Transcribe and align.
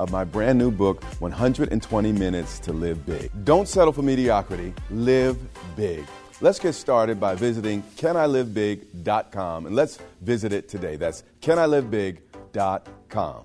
of 0.00 0.10
my 0.10 0.24
brand 0.24 0.58
new 0.58 0.70
book, 0.70 1.02
120 1.20 2.12
Minutes 2.12 2.58
to 2.60 2.72
Live 2.72 3.04
Big. 3.06 3.30
Don't 3.44 3.68
settle 3.68 3.92
for 3.92 4.00
mediocrity, 4.02 4.72
live 4.90 5.36
big. 5.76 6.06
Let's 6.40 6.58
get 6.58 6.72
started 6.72 7.20
by 7.20 7.34
visiting 7.34 7.82
canilivebig.com 7.96 9.66
and 9.66 9.76
let's 9.76 9.98
visit 10.22 10.52
it 10.54 10.68
today. 10.68 10.96
That's 10.96 11.22
canilivebig.com. 11.42 13.44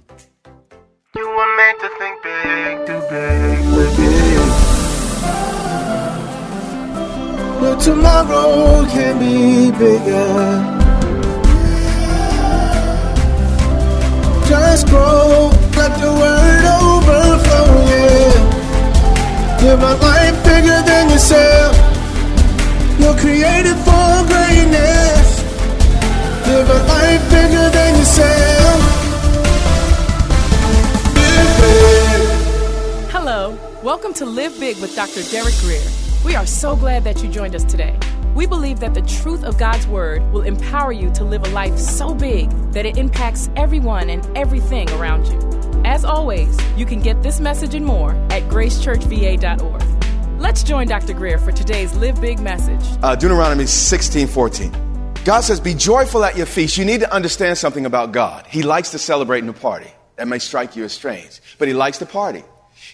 You 1.15 1.29
were 1.29 1.55
meant 1.57 1.79
to 1.81 1.89
think 1.99 2.23
big, 2.23 2.85
do 2.87 2.99
big, 3.09 3.59
big. 3.95 4.45
Your 7.61 7.75
tomorrow 7.77 8.85
can 8.85 9.19
be 9.19 9.71
bigger. 9.77 10.71
Just 14.47 14.87
grow, 14.87 15.49
the 16.05 16.11
word 16.11 16.65
overflow. 16.81 17.65
Live 19.65 19.81
a 19.81 19.93
life 20.05 20.37
bigger 20.43 20.79
than 20.89 21.09
yourself. 21.09 21.73
You're 22.99 23.17
created 23.17 23.77
for 23.87 24.09
greatness. 24.29 25.27
Live 26.47 26.69
a 26.69 26.79
life 26.93 27.23
bigger 27.31 27.69
than 27.77 27.91
yourself. 27.97 28.79
Hello, 33.09 33.57
welcome 33.81 34.13
to 34.13 34.25
Live 34.25 34.59
Big 34.59 34.77
with 34.77 34.95
Dr. 34.95 35.23
Derek 35.31 35.55
Grier. 35.61 35.81
We 36.23 36.35
are 36.35 36.45
so 36.45 36.75
glad 36.75 37.03
that 37.05 37.23
you 37.23 37.29
joined 37.29 37.55
us 37.55 37.63
today. 37.63 37.97
We 38.35 38.45
believe 38.45 38.79
that 38.81 38.93
the 38.93 39.01
truth 39.01 39.43
of 39.43 39.57
God's 39.57 39.87
Word 39.87 40.21
will 40.31 40.43
empower 40.43 40.91
you 40.91 41.09
to 41.13 41.23
live 41.23 41.43
a 41.45 41.49
life 41.49 41.79
so 41.79 42.13
big 42.13 42.51
that 42.73 42.85
it 42.85 42.97
impacts 42.97 43.49
everyone 43.55 44.11
and 44.11 44.23
everything 44.37 44.87
around 44.91 45.25
you. 45.25 45.54
As 45.85 46.03
always, 46.03 46.57
you 46.75 46.87
can 46.87 46.99
get 46.99 47.21
this 47.21 47.39
message 47.39 47.75
and 47.75 47.85
more 47.85 48.15
at 48.31 48.41
gracechurchva.org. 48.49 50.41
Let's 50.41 50.63
join 50.63 50.87
Dr. 50.87 51.13
Grier 51.13 51.37
for 51.37 51.51
today's 51.51 51.95
Live 51.95 52.19
Big 52.19 52.39
message. 52.39 52.81
Uh, 53.03 53.15
Deuteronomy 53.15 53.67
16 53.67 54.27
14. 54.27 55.13
God 55.23 55.41
says, 55.41 55.59
Be 55.59 55.75
joyful 55.75 56.25
at 56.25 56.35
your 56.35 56.47
feast. 56.47 56.79
You 56.79 56.85
need 56.85 57.01
to 57.01 57.13
understand 57.13 57.59
something 57.59 57.85
about 57.85 58.11
God. 58.13 58.47
He 58.47 58.63
likes 58.63 58.89
to 58.91 58.97
celebrate 58.97 59.43
in 59.43 59.49
a 59.49 59.53
party. 59.53 59.91
That 60.15 60.27
may 60.27 60.39
strike 60.39 60.75
you 60.75 60.83
as 60.85 60.91
strange, 60.91 61.39
but 61.59 61.67
He 61.67 61.75
likes 61.75 61.99
to 61.99 62.07
party. 62.07 62.43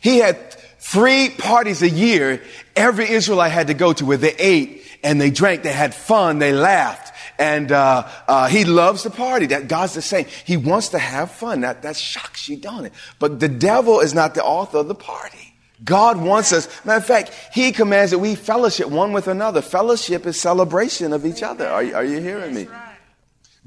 He 0.01 0.17
had 0.17 0.51
three 0.79 1.29
parties 1.29 1.81
a 1.83 1.89
year 1.89 2.41
every 2.75 3.09
Israelite 3.09 3.53
had 3.53 3.67
to 3.67 3.73
go 3.73 3.93
to 3.93 4.05
where 4.05 4.17
they 4.17 4.35
ate 4.35 4.80
and 5.03 5.19
they 5.19 5.31
drank, 5.31 5.63
they 5.63 5.73
had 5.73 5.93
fun, 5.95 6.39
they 6.39 6.53
laughed. 6.53 7.13
And 7.39 7.71
uh, 7.71 8.07
uh, 8.27 8.47
he 8.47 8.65
loves 8.65 9.03
to 9.03 9.09
party. 9.09 9.47
That 9.47 9.67
God's 9.67 9.95
the 9.95 10.01
same. 10.01 10.27
He 10.45 10.57
wants 10.57 10.89
to 10.89 10.99
have 10.99 11.31
fun. 11.31 11.61
That 11.61 11.81
that 11.81 11.95
shocks 11.95 12.47
you, 12.47 12.57
don't 12.57 12.85
it? 12.85 12.93
But 13.17 13.39
the 13.39 13.47
devil 13.47 13.99
is 13.99 14.13
not 14.13 14.35
the 14.35 14.43
author 14.43 14.77
of 14.77 14.87
the 14.87 14.95
party. 14.95 15.51
God 15.83 16.21
wants 16.21 16.53
us. 16.53 16.67
Matter 16.85 16.99
of 16.99 17.05
fact, 17.05 17.31
He 17.51 17.71
commands 17.71 18.11
that 18.11 18.19
we 18.19 18.35
fellowship 18.35 18.87
one 18.89 19.13
with 19.13 19.27
another. 19.27 19.61
Fellowship 19.61 20.27
is 20.27 20.39
celebration 20.39 21.13
of 21.13 21.25
each 21.25 21.41
other. 21.41 21.67
Are, 21.67 21.83
are 21.95 22.03
you 22.03 22.19
hearing 22.19 22.53
me? 22.53 22.67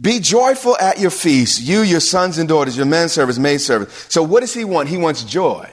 Be 0.01 0.19
joyful 0.21 0.77
at 0.79 0.99
your 0.99 1.11
feast, 1.11 1.63
you, 1.63 1.83
your 1.83 2.01
sons 2.01 2.39
and 2.39 2.49
daughters, 2.49 2.77
your 2.77 2.87
men 2.87 3.09
servants, 3.09 3.39
maid 3.39 3.61
servants. 3.61 4.13
So 4.13 4.23
what 4.23 4.41
does 4.41 4.53
He 4.55 4.65
want? 4.65 4.89
He 4.89 4.97
wants 4.97 5.23
joy. 5.23 5.71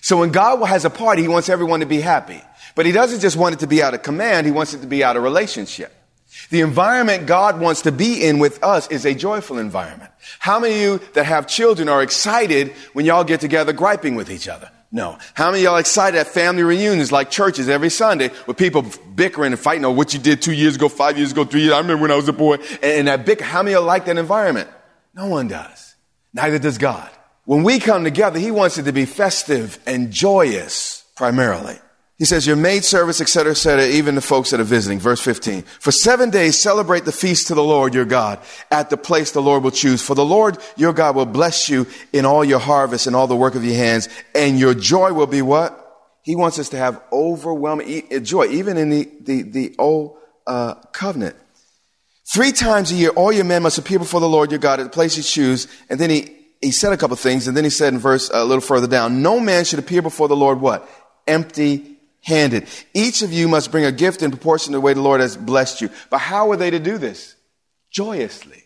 So 0.00 0.18
when 0.18 0.30
God 0.30 0.64
has 0.66 0.84
a 0.84 0.90
party, 0.90 1.22
He 1.22 1.28
wants 1.28 1.48
everyone 1.48 1.80
to 1.80 1.86
be 1.86 2.00
happy. 2.00 2.40
But 2.78 2.86
He 2.86 2.92
doesn't 2.92 3.18
just 3.18 3.36
want 3.36 3.56
it 3.56 3.58
to 3.58 3.66
be 3.66 3.82
out 3.82 3.94
of 3.94 4.04
command, 4.04 4.46
He 4.46 4.52
wants 4.52 4.72
it 4.72 4.82
to 4.82 4.86
be 4.86 5.02
out 5.02 5.16
of 5.16 5.24
relationship. 5.24 5.92
The 6.50 6.60
environment 6.60 7.26
God 7.26 7.58
wants 7.58 7.82
to 7.82 7.90
be 7.90 8.24
in 8.24 8.38
with 8.38 8.62
us 8.62 8.86
is 8.86 9.04
a 9.04 9.14
joyful 9.14 9.58
environment. 9.58 10.12
How 10.38 10.60
many 10.60 10.74
of 10.76 10.80
you 10.80 11.00
that 11.14 11.24
have 11.24 11.48
children 11.48 11.88
are 11.88 12.04
excited 12.04 12.70
when 12.92 13.04
y'all 13.04 13.24
get 13.24 13.40
together 13.40 13.72
griping 13.72 14.14
with 14.14 14.30
each 14.30 14.46
other? 14.46 14.70
No. 14.92 15.18
How 15.34 15.50
many 15.50 15.64
of 15.64 15.64
y'all 15.64 15.76
excited 15.78 16.20
at 16.20 16.28
family 16.28 16.62
reunions 16.62 17.10
like 17.10 17.32
churches 17.32 17.68
every 17.68 17.90
Sunday 17.90 18.30
with 18.46 18.56
people 18.56 18.84
bickering 19.12 19.50
and 19.50 19.60
fighting 19.60 19.84
over 19.84 19.96
what 19.96 20.14
you 20.14 20.20
did 20.20 20.40
two 20.40 20.52
years 20.52 20.76
ago, 20.76 20.88
five 20.88 21.18
years 21.18 21.32
ago, 21.32 21.44
three 21.44 21.62
years? 21.62 21.72
I 21.72 21.78
remember 21.78 22.02
when 22.02 22.12
I 22.12 22.16
was 22.16 22.28
a 22.28 22.32
boy. 22.32 22.58
And, 22.80 22.84
and 22.84 23.08
that 23.08 23.26
bicker, 23.26 23.42
how 23.42 23.64
many 23.64 23.74
of 23.74 23.80
y'all 23.80 23.88
like 23.88 24.04
that 24.04 24.18
environment? 24.18 24.70
No 25.14 25.26
one 25.26 25.48
does. 25.48 25.96
Neither 26.32 26.60
does 26.60 26.78
God. 26.78 27.10
When 27.44 27.64
we 27.64 27.80
come 27.80 28.04
together, 28.04 28.38
He 28.38 28.52
wants 28.52 28.78
it 28.78 28.84
to 28.84 28.92
be 28.92 29.04
festive 29.04 29.80
and 29.84 30.12
joyous 30.12 31.02
primarily. 31.16 31.80
He 32.18 32.24
says, 32.24 32.48
your 32.48 32.56
maid 32.56 32.84
service, 32.84 33.20
etc., 33.20 33.52
etc., 33.52 33.86
even 33.86 34.16
the 34.16 34.20
folks 34.20 34.50
that 34.50 34.58
are 34.58 34.64
visiting. 34.64 34.98
Verse 34.98 35.20
15. 35.20 35.62
For 35.62 35.92
seven 35.92 36.30
days 36.30 36.60
celebrate 36.60 37.04
the 37.04 37.12
feast 37.12 37.46
to 37.46 37.54
the 37.54 37.62
Lord 37.62 37.94
your 37.94 38.04
God 38.04 38.40
at 38.72 38.90
the 38.90 38.96
place 38.96 39.30
the 39.30 39.40
Lord 39.40 39.62
will 39.62 39.70
choose. 39.70 40.02
For 40.02 40.16
the 40.16 40.24
Lord 40.24 40.58
your 40.76 40.92
God 40.92 41.14
will 41.14 41.26
bless 41.26 41.68
you 41.68 41.86
in 42.12 42.26
all 42.26 42.44
your 42.44 42.58
harvest 42.58 43.06
and 43.06 43.14
all 43.14 43.28
the 43.28 43.36
work 43.36 43.54
of 43.54 43.64
your 43.64 43.76
hands, 43.76 44.08
and 44.34 44.58
your 44.58 44.74
joy 44.74 45.12
will 45.12 45.28
be 45.28 45.42
what? 45.42 45.84
He 46.22 46.34
wants 46.34 46.58
us 46.58 46.70
to 46.70 46.76
have 46.76 47.00
overwhelming 47.12 48.24
joy, 48.24 48.46
even 48.46 48.76
in 48.76 48.90
the, 48.90 49.08
the, 49.20 49.42
the 49.42 49.74
old 49.78 50.18
uh, 50.44 50.74
covenant. 50.92 51.36
Three 52.34 52.50
times 52.50 52.90
a 52.90 52.96
year, 52.96 53.10
all 53.10 53.32
your 53.32 53.44
men 53.44 53.62
must 53.62 53.78
appear 53.78 54.00
before 54.00 54.20
the 54.20 54.28
Lord 54.28 54.50
your 54.50 54.58
God 54.58 54.80
at 54.80 54.82
the 54.82 54.90
place 54.90 55.16
you 55.16 55.22
choose. 55.22 55.68
And 55.88 56.00
then 56.00 56.10
he, 56.10 56.36
he 56.60 56.72
said 56.72 56.92
a 56.92 56.96
couple 56.96 57.16
things, 57.16 57.46
and 57.46 57.56
then 57.56 57.62
he 57.62 57.70
said 57.70 57.94
in 57.94 58.00
verse 58.00 58.28
uh, 58.28 58.38
a 58.38 58.44
little 58.44 58.60
further 58.60 58.88
down, 58.88 59.22
no 59.22 59.38
man 59.38 59.64
should 59.64 59.78
appear 59.78 60.02
before 60.02 60.26
the 60.26 60.36
Lord 60.36 60.60
what? 60.60 60.86
Empty 61.28 61.97
handed. 62.28 62.68
Each 62.94 63.22
of 63.22 63.32
you 63.32 63.48
must 63.48 63.72
bring 63.72 63.84
a 63.84 63.92
gift 63.92 64.22
in 64.22 64.30
proportion 64.30 64.72
to 64.72 64.76
the 64.76 64.80
way 64.80 64.92
the 64.92 65.02
Lord 65.02 65.20
has 65.20 65.36
blessed 65.36 65.80
you. 65.80 65.90
But 66.10 66.18
how 66.18 66.52
are 66.52 66.56
they 66.56 66.70
to 66.70 66.78
do 66.78 66.98
this? 66.98 67.34
Joyously. 67.90 68.62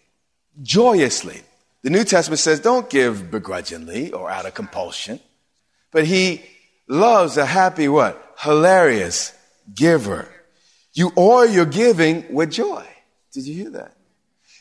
Joyously. 0.61 1.41
The 1.82 1.91
New 1.91 2.05
Testament 2.05 2.41
says 2.41 2.61
don't 2.61 2.91
give 2.91 3.31
begrudgingly 3.31 4.12
or 4.12 4.31
out 4.31 4.47
of 4.47 4.55
compulsion. 4.55 5.20
But 5.91 6.05
he 6.05 6.43
loves 6.88 7.37
a 7.37 7.47
happy 7.47 7.88
what? 7.88 8.35
Hilarious 8.38 9.32
giver. 9.75 10.29
You 10.93 11.12
oil 11.17 11.47
your 11.47 11.65
giving 11.65 12.35
with 12.35 12.50
joy. 12.50 12.87
Did 13.32 13.47
you 13.47 13.55
hear 13.55 13.70
that? 13.70 13.97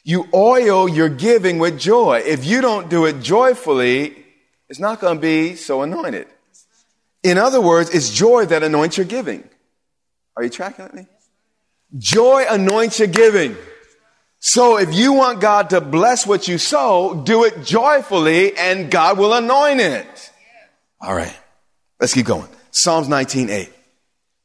You 0.04 0.28
oil 0.34 0.88
your 0.88 1.10
giving 1.10 1.60
with 1.60 1.80
joy. 1.80 2.24
If 2.26 2.46
you 2.46 2.62
don't 2.62 2.90
do 2.90 3.06
it 3.06 3.22
joyfully, 3.22 4.16
it's 4.70 4.80
not 4.80 5.00
going 5.00 5.18
to 5.18 5.22
be 5.22 5.56
so 5.56 5.82
anointed. 5.82 6.28
In 7.24 7.38
other 7.38 7.62
words, 7.62 7.90
it's 7.92 8.10
joy 8.10 8.46
that 8.46 8.64
anoints 8.64 8.98
your 8.98 9.06
giving. 9.06 9.48
Are 10.36 10.44
you 10.44 10.50
tracking 10.50 10.86
with 10.86 10.94
me? 10.94 11.08
Joy 11.98 12.46
anoints 12.50 13.00
your 13.00 13.08
giving. 13.08 13.56
So 14.40 14.78
if 14.78 14.94
you 14.94 15.14
want 15.14 15.40
God 15.40 15.70
to 15.70 15.82
bless 15.82 16.26
what 16.26 16.48
you 16.48 16.58
sow, 16.58 17.22
do 17.24 17.44
it 17.44 17.64
joyfully 17.64 18.58
and 18.58 18.90
God 18.90 19.20
will 19.20 19.34
anoint 19.34 19.82
it. 19.82 20.32
All 21.00 21.14
right. 21.14 21.38
Let's 22.00 22.14
keep 22.14 22.26
going. 22.26 22.48
Psalms 22.72 23.08
19:8. 23.08 23.70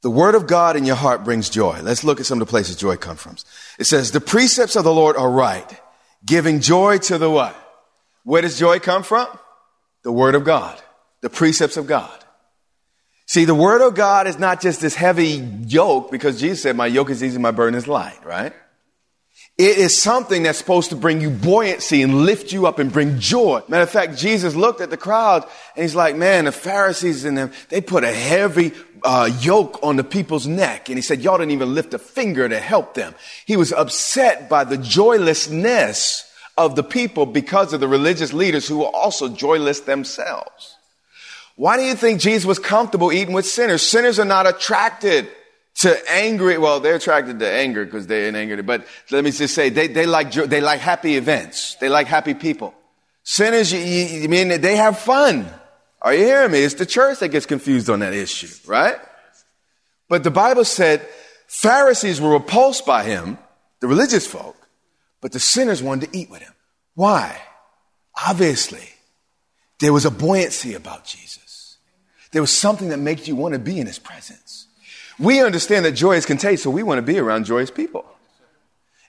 The 0.02 0.10
word 0.10 0.34
of 0.34 0.46
God 0.46 0.76
in 0.76 0.84
your 0.84 0.96
heart 0.96 1.24
brings 1.24 1.48
joy. 1.48 1.80
Let's 1.82 2.04
look 2.04 2.20
at 2.20 2.26
some 2.26 2.40
of 2.40 2.46
the 2.46 2.50
places 2.50 2.76
joy 2.76 2.96
comes 2.96 3.20
from. 3.20 3.36
It 3.78 3.86
says, 3.86 4.12
the 4.12 4.20
precepts 4.20 4.76
of 4.76 4.84
the 4.84 4.92
Lord 4.92 5.16
are 5.16 5.30
right, 5.30 5.80
giving 6.24 6.60
joy 6.60 6.98
to 6.98 7.18
the 7.18 7.30
what? 7.30 7.56
Where 8.22 8.42
does 8.42 8.58
joy 8.58 8.78
come 8.78 9.02
from? 9.02 9.26
The 10.02 10.12
word 10.12 10.34
of 10.34 10.44
God, 10.44 10.80
the 11.22 11.30
precepts 11.30 11.76
of 11.76 11.86
God. 11.86 12.24
See, 13.26 13.44
the 13.44 13.54
word 13.54 13.86
of 13.86 13.94
God 13.96 14.28
is 14.28 14.38
not 14.38 14.60
just 14.60 14.80
this 14.80 14.94
heavy 14.94 15.44
yoke 15.66 16.12
because 16.12 16.40
Jesus 16.40 16.62
said, 16.62 16.76
my 16.76 16.86
yoke 16.86 17.10
is 17.10 17.24
easy, 17.24 17.38
my 17.38 17.50
burden 17.50 17.76
is 17.76 17.88
light, 17.88 18.24
right? 18.24 18.52
It 19.58 19.78
is 19.78 20.00
something 20.00 20.42
that's 20.42 20.58
supposed 20.58 20.90
to 20.90 20.96
bring 20.96 21.20
you 21.20 21.30
buoyancy 21.30 22.02
and 22.02 22.24
lift 22.26 22.52
you 22.52 22.66
up 22.66 22.78
and 22.78 22.92
bring 22.92 23.18
joy. 23.18 23.62
Matter 23.68 23.82
of 23.82 23.90
fact, 23.90 24.16
Jesus 24.16 24.54
looked 24.54 24.80
at 24.80 24.90
the 24.90 24.96
crowd 24.96 25.44
and 25.74 25.82
he's 25.82 25.94
like, 25.94 26.14
man, 26.14 26.44
the 26.44 26.52
Pharisees 26.52 27.24
and 27.24 27.36
them, 27.36 27.52
they 27.70 27.80
put 27.80 28.04
a 28.04 28.12
heavy 28.12 28.72
uh, 29.02 29.30
yoke 29.40 29.80
on 29.82 29.96
the 29.96 30.04
people's 30.04 30.46
neck. 30.46 30.88
And 30.88 30.98
he 30.98 31.02
said, 31.02 31.22
y'all 31.22 31.38
didn't 31.38 31.52
even 31.52 31.74
lift 31.74 31.94
a 31.94 31.98
finger 31.98 32.48
to 32.48 32.60
help 32.60 32.94
them. 32.94 33.14
He 33.46 33.56
was 33.56 33.72
upset 33.72 34.48
by 34.48 34.64
the 34.64 34.76
joylessness 34.76 36.30
of 36.58 36.76
the 36.76 36.84
people 36.84 37.26
because 37.26 37.72
of 37.72 37.80
the 37.80 37.88
religious 37.88 38.32
leaders 38.32 38.68
who 38.68 38.78
were 38.78 38.94
also 38.94 39.28
joyless 39.28 39.80
themselves. 39.80 40.75
Why 41.56 41.76
do 41.76 41.82
you 41.82 41.94
think 41.94 42.20
Jesus 42.20 42.44
was 42.44 42.58
comfortable 42.58 43.12
eating 43.12 43.34
with 43.34 43.46
sinners? 43.46 43.82
Sinners 43.82 44.18
are 44.18 44.26
not 44.26 44.46
attracted 44.46 45.28
to 45.76 46.10
angry. 46.10 46.58
Well, 46.58 46.80
they're 46.80 46.96
attracted 46.96 47.38
to 47.40 47.50
anger 47.50 47.84
because 47.84 48.06
they're 48.06 48.28
in 48.28 48.36
anger. 48.36 48.62
But 48.62 48.86
let 49.10 49.24
me 49.24 49.30
just 49.30 49.54
say, 49.54 49.70
they, 49.70 49.88
they 49.88 50.06
like, 50.06 50.32
they 50.32 50.60
like 50.60 50.80
happy 50.80 51.16
events. 51.16 51.76
They 51.76 51.88
like 51.88 52.06
happy 52.06 52.34
people. 52.34 52.74
Sinners, 53.22 53.72
you, 53.72 53.80
you 53.80 54.28
mean 54.28 54.60
they 54.60 54.76
have 54.76 54.98
fun. 54.98 55.48
Are 56.02 56.14
you 56.14 56.24
hearing 56.24 56.52
me? 56.52 56.60
It's 56.60 56.74
the 56.74 56.86
church 56.86 57.18
that 57.20 57.28
gets 57.28 57.46
confused 57.46 57.90
on 57.90 58.00
that 58.00 58.12
issue, 58.12 58.48
right? 58.66 58.96
But 60.08 60.22
the 60.22 60.30
Bible 60.30 60.64
said 60.64 61.06
Pharisees 61.48 62.20
were 62.20 62.30
repulsed 62.30 62.86
by 62.86 63.02
him, 63.02 63.38
the 63.80 63.88
religious 63.88 64.26
folk, 64.26 64.56
but 65.20 65.32
the 65.32 65.40
sinners 65.40 65.82
wanted 65.82 66.12
to 66.12 66.18
eat 66.18 66.30
with 66.30 66.42
him. 66.42 66.52
Why? 66.94 67.40
Obviously, 68.28 68.88
there 69.80 69.92
was 69.92 70.04
a 70.04 70.10
buoyancy 70.10 70.74
about 70.74 71.04
Jesus. 71.04 71.45
There 72.36 72.42
was 72.42 72.54
something 72.54 72.90
that 72.90 72.98
makes 72.98 73.26
you 73.26 73.34
want 73.34 73.54
to 73.54 73.58
be 73.58 73.80
in 73.80 73.86
his 73.86 73.98
presence. 73.98 74.66
We 75.18 75.40
understand 75.40 75.86
that 75.86 75.92
joy 75.92 76.16
is 76.16 76.26
contagious, 76.26 76.64
so 76.64 76.70
we 76.70 76.82
want 76.82 76.98
to 76.98 77.02
be 77.02 77.18
around 77.18 77.46
joyous 77.46 77.70
people. 77.70 78.04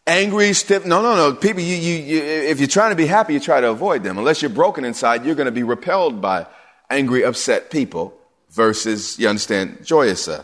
Angry, 0.07 0.53
stiff, 0.53 0.85
no, 0.85 1.01
no, 1.01 1.13
no. 1.13 1.33
People, 1.33 1.61
you, 1.61 1.75
you, 1.75 1.95
you, 1.95 2.23
if 2.23 2.61
you're 2.61 2.69
trying 2.69 2.91
to 2.91 2.95
be 2.95 3.05
happy, 3.05 3.33
you 3.33 3.41
try 3.41 3.59
to 3.59 3.69
avoid 3.69 4.01
them. 4.01 4.17
Unless 4.17 4.41
you're 4.41 4.47
broken 4.47 4.85
inside, 4.85 5.25
you're 5.25 5.35
going 5.35 5.47
to 5.47 5.51
be 5.51 5.63
repelled 5.63 6.21
by 6.21 6.47
angry, 6.89 7.23
upset 7.23 7.69
people 7.69 8.17
versus, 8.51 9.19
you 9.19 9.27
understand, 9.27 9.85
joyous 9.85 10.29
uh, 10.29 10.43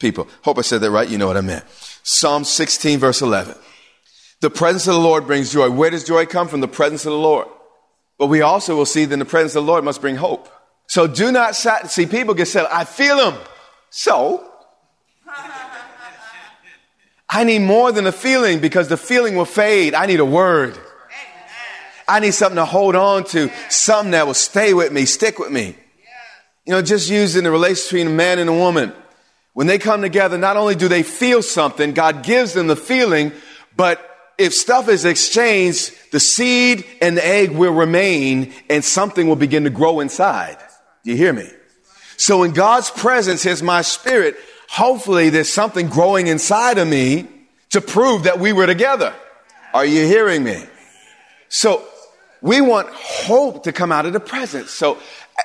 people. 0.00 0.26
Hope 0.42 0.58
I 0.58 0.62
said 0.62 0.80
that 0.80 0.90
right. 0.90 1.08
You 1.08 1.18
know 1.18 1.28
what 1.28 1.36
I 1.36 1.42
meant. 1.42 1.64
Psalm 2.02 2.42
16, 2.42 2.98
verse 2.98 3.22
11. 3.22 3.54
The 4.40 4.50
presence 4.50 4.88
of 4.88 4.94
the 4.94 5.00
Lord 5.00 5.28
brings 5.28 5.52
joy. 5.52 5.70
Where 5.70 5.90
does 5.90 6.02
joy 6.02 6.26
come 6.26 6.48
from? 6.48 6.58
The 6.58 6.66
presence 6.66 7.06
of 7.06 7.12
the 7.12 7.18
Lord. 7.18 7.46
But 8.18 8.26
we 8.26 8.42
also 8.42 8.74
will 8.74 8.84
see 8.84 9.04
that 9.04 9.16
the 9.16 9.24
presence 9.24 9.54
of 9.54 9.64
the 9.64 9.70
Lord 9.70 9.84
must 9.84 10.00
bring 10.00 10.16
hope. 10.16 10.48
So 10.86 11.06
do 11.06 11.32
not 11.32 11.56
sat- 11.56 11.90
see 11.90 12.06
people 12.06 12.34
get 12.34 12.46
said, 12.46 12.66
I 12.66 12.84
feel 12.84 13.16
them. 13.16 13.40
So 13.90 14.48
I 17.28 17.44
need 17.44 17.60
more 17.60 17.92
than 17.92 18.06
a 18.06 18.12
feeling 18.12 18.60
because 18.60 18.88
the 18.88 18.96
feeling 18.96 19.36
will 19.36 19.44
fade. 19.44 19.94
I 19.94 20.06
need 20.06 20.20
a 20.20 20.24
word. 20.24 20.78
I 22.08 22.20
need 22.20 22.32
something 22.32 22.56
to 22.56 22.64
hold 22.64 22.94
on 22.94 23.24
to, 23.24 23.50
something 23.68 24.12
that 24.12 24.26
will 24.26 24.34
stay 24.34 24.74
with 24.74 24.92
me, 24.92 25.06
stick 25.06 25.38
with 25.38 25.50
me. 25.50 25.76
You 26.64 26.72
know, 26.72 26.82
just 26.82 27.10
using 27.10 27.44
the 27.44 27.50
relationship 27.50 27.90
between 27.90 28.06
a 28.06 28.10
man 28.10 28.38
and 28.38 28.48
a 28.48 28.52
woman. 28.52 28.92
When 29.54 29.66
they 29.66 29.78
come 29.78 30.02
together, 30.02 30.38
not 30.38 30.56
only 30.56 30.74
do 30.74 30.88
they 30.88 31.02
feel 31.02 31.42
something, 31.42 31.94
God 31.94 32.22
gives 32.22 32.52
them 32.52 32.66
the 32.66 32.76
feeling, 32.76 33.32
but 33.76 34.00
if 34.38 34.52
stuff 34.52 34.88
is 34.88 35.04
exchanged, 35.04 35.92
the 36.12 36.20
seed 36.20 36.84
and 37.00 37.16
the 37.16 37.26
egg 37.26 37.50
will 37.50 37.72
remain 37.72 38.52
and 38.68 38.84
something 38.84 39.26
will 39.26 39.36
begin 39.36 39.64
to 39.64 39.70
grow 39.70 40.00
inside. 40.00 40.58
You 41.06 41.16
hear 41.16 41.32
me? 41.32 41.48
So 42.16 42.42
in 42.42 42.52
God's 42.52 42.90
presence 42.90 43.46
is 43.46 43.62
my 43.62 43.82
spirit. 43.82 44.36
Hopefully 44.68 45.30
there's 45.30 45.52
something 45.52 45.88
growing 45.88 46.26
inside 46.26 46.78
of 46.78 46.88
me 46.88 47.28
to 47.70 47.80
prove 47.80 48.24
that 48.24 48.40
we 48.40 48.52
were 48.52 48.66
together. 48.66 49.14
Are 49.72 49.86
you 49.86 50.04
hearing 50.04 50.42
me? 50.42 50.64
So 51.48 51.84
we 52.42 52.60
want 52.60 52.88
hope 52.88 53.62
to 53.64 53.72
come 53.72 53.92
out 53.92 54.04
of 54.04 54.14
the 54.14 54.20
presence. 54.20 54.72
So 54.72 54.98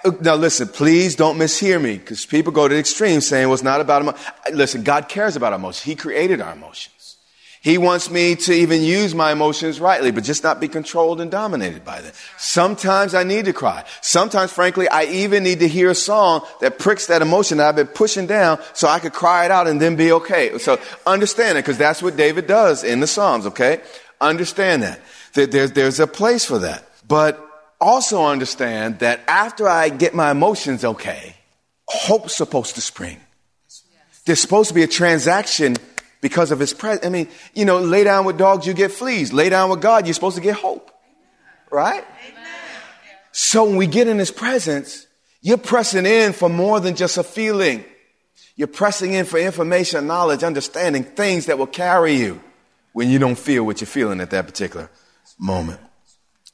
uh, 0.04 0.12
now 0.22 0.34
listen, 0.34 0.68
please 0.68 1.16
don't 1.16 1.38
mishear 1.38 1.80
me 1.80 2.00
because 2.00 2.26
people 2.26 2.52
go 2.52 2.68
to 2.68 2.74
the 2.74 2.80
extreme 2.80 3.22
saying, 3.22 3.48
well, 3.48 3.54
it's 3.54 3.62
not 3.62 3.82
about 3.82 4.02
emotion. 4.02 4.20
Listen, 4.54 4.82
God 4.82 5.10
cares 5.10 5.36
about 5.36 5.54
our 5.54 5.60
emotions. 5.60 5.84
He 5.84 5.96
created 5.96 6.42
our 6.42 6.54
emotions. 6.54 7.01
He 7.64 7.78
wants 7.78 8.10
me 8.10 8.36
to 8.38 8.54
even 8.54 8.82
use 8.82 9.14
my 9.14 9.32
emotions 9.32 9.80
rightly, 9.80 10.10
but 10.10 10.24
just 10.24 10.42
not 10.42 10.60
be 10.60 10.68
controlled 10.68 11.22
and 11.22 11.30
dominated 11.30 11.86
by 11.86 12.02
them. 12.02 12.12
Sometimes 12.40 13.14
I 13.14 13.24
need 13.24 13.46
to 13.46 13.54
cry. 13.54 13.84
Sometimes, 14.02 14.52
frankly, 14.52 14.90
I 14.90 15.04
even 15.04 15.44
need 15.44 15.60
to 15.60 15.68
hear 15.68 15.92
a 15.92 15.96
song 15.96 16.44
that 16.62 16.80
pricks 16.80 17.06
that 17.06 17.22
emotion 17.22 17.60
that 17.60 17.68
I've 17.68 17.76
been 17.76 17.86
pushing 17.86 18.26
down 18.26 18.60
so 18.74 18.88
I 18.88 18.98
could 18.98 19.14
cry 19.14 19.46
it 19.46 19.52
out 19.52 19.68
and 19.68 19.80
then 19.80 19.96
be 19.96 20.12
okay. 20.12 20.58
So 20.58 20.80
understand 21.06 21.60
it 21.60 21.62
because 21.64 21.78
that's 21.78 22.02
what 22.02 22.18
David 22.18 22.48
does 22.48 22.84
in 22.84 23.00
the 23.00 23.06
Psalms, 23.06 23.46
okay? 23.46 23.82
Understand 24.20 24.82
that. 24.82 25.00
that 25.34 25.52
there's, 25.52 25.72
there's 25.74 26.00
a 26.00 26.08
place 26.08 26.44
for 26.44 26.58
that. 26.58 26.84
But 27.08 27.48
also 27.80 28.26
understand 28.26 29.00
that 29.00 29.22
after 29.28 29.70
I 29.70 29.90
get 29.90 30.16
my 30.16 30.32
emotions 30.32 30.84
okay, 30.84 31.36
hope's 31.88 32.36
supposed 32.36 32.74
to 32.74 32.82
spring. 32.82 33.20
There's 34.26 34.40
supposed 34.40 34.70
to 34.70 34.76
be 34.76 34.84
a 34.84 34.88
transaction 34.88 35.76
because 36.22 36.52
of 36.52 36.60
his 36.60 36.74
presence. 36.74 37.06
I 37.06 37.10
mean, 37.10 37.28
you 37.54 37.66
know, 37.66 37.80
lay 37.80 38.04
down 38.04 38.26
with 38.26 38.38
dogs, 38.38 38.66
you 38.66 38.74
get 38.74 38.92
fleas. 38.92 39.34
Lay 39.34 39.50
down 39.50 39.70
with 39.70 39.82
God, 39.82 40.06
you're 40.06 40.14
supposed 40.14 40.38
to 40.38 40.42
get 40.42 40.56
hope. 40.56 40.92
Right? 41.72 42.04
Amen. 42.30 42.44
So 43.32 43.66
when 43.66 43.76
we 43.76 43.88
get 43.88 44.08
in 44.08 44.20
his 44.20 44.32
presence, 44.32 45.08
you're 45.42 45.58
pressing 45.58 46.06
in 46.06 46.34
for 46.34 46.50
more 46.50 46.80
than 46.80 46.96
just 46.96 47.18
a 47.18 47.24
feeling. 47.24 47.84
You're 48.56 48.68
pressing 48.68 49.14
in 49.14 49.26
for 49.26 49.40
information, 49.40 50.06
knowledge, 50.06 50.44
understanding, 50.44 51.04
things 51.04 51.48
that 51.48 51.58
will 51.58 51.68
carry 51.68 52.14
you 52.14 52.42
when 52.94 53.10
you 53.10 53.18
don't 53.18 53.38
feel 53.38 53.66
what 53.66 53.82
you're 53.82 53.88
feeling 53.88 54.22
at 54.22 54.30
that 54.32 54.46
particular 54.46 54.90
moment. 55.40 55.80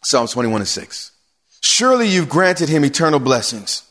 Psalm 0.04 0.28
21 0.28 0.62
and 0.62 0.68
6. 0.68 1.12
Surely 1.60 2.08
you've 2.08 2.30
granted 2.30 2.70
him 2.70 2.86
eternal 2.86 3.20
blessings 3.20 3.84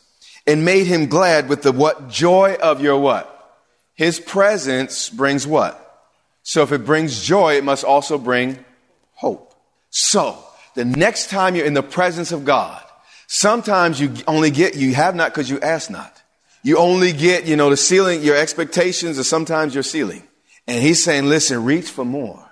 and 0.47 0.63
made 0.63 0.87
him 0.87 1.07
glad 1.07 1.49
with 1.49 1.61
the 1.61 1.71
what? 1.71 2.09
Joy 2.09 2.55
of 2.61 2.81
your 2.81 2.99
what? 2.99 3.36
His 3.97 4.19
presence 4.19 5.09
brings 5.09 5.47
what? 5.47 5.83
So 6.43 6.61
if 6.61 6.71
it 6.71 6.85
brings 6.85 7.21
joy, 7.21 7.55
it 7.55 7.63
must 7.63 7.83
also 7.83 8.17
bring 8.17 8.63
hope. 9.13 9.53
So 9.89 10.37
the 10.75 10.85
next 10.85 11.29
time 11.31 11.55
you're 11.55 11.65
in 11.65 11.73
the 11.73 11.83
presence 11.83 12.31
of 12.31 12.45
God, 12.45 12.81
sometimes 13.25 13.99
you 13.99 14.13
only 14.27 14.51
get, 14.51 14.75
you 14.75 14.93
have 14.93 15.15
not 15.15 15.31
because 15.31 15.49
you 15.49 15.59
ask 15.59 15.89
not. 15.89 16.21
You 16.61 16.77
only 16.77 17.11
get, 17.11 17.45
you 17.45 17.55
know, 17.55 17.71
the 17.71 17.77
ceiling, 17.77 18.21
your 18.21 18.37
expectations 18.37 19.17
are 19.17 19.23
sometimes 19.23 19.73
your 19.73 19.83
ceiling. 19.83 20.27
And 20.67 20.81
he's 20.81 21.03
saying, 21.03 21.25
listen, 21.25 21.63
reach 21.63 21.89
for 21.89 22.05
more. 22.05 22.47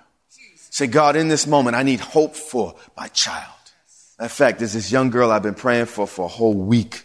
Say, 0.70 0.88
God, 0.88 1.14
in 1.14 1.28
this 1.28 1.46
moment, 1.46 1.76
I 1.76 1.84
need 1.84 2.00
hope 2.00 2.34
for 2.34 2.74
my 2.96 3.06
child. 3.08 3.52
In 4.18 4.28
fact, 4.28 4.58
there's 4.58 4.72
this 4.72 4.90
young 4.90 5.10
girl 5.10 5.30
I've 5.30 5.42
been 5.42 5.54
praying 5.54 5.86
for 5.86 6.08
for 6.08 6.24
a 6.24 6.28
whole 6.28 6.54
week. 6.54 7.04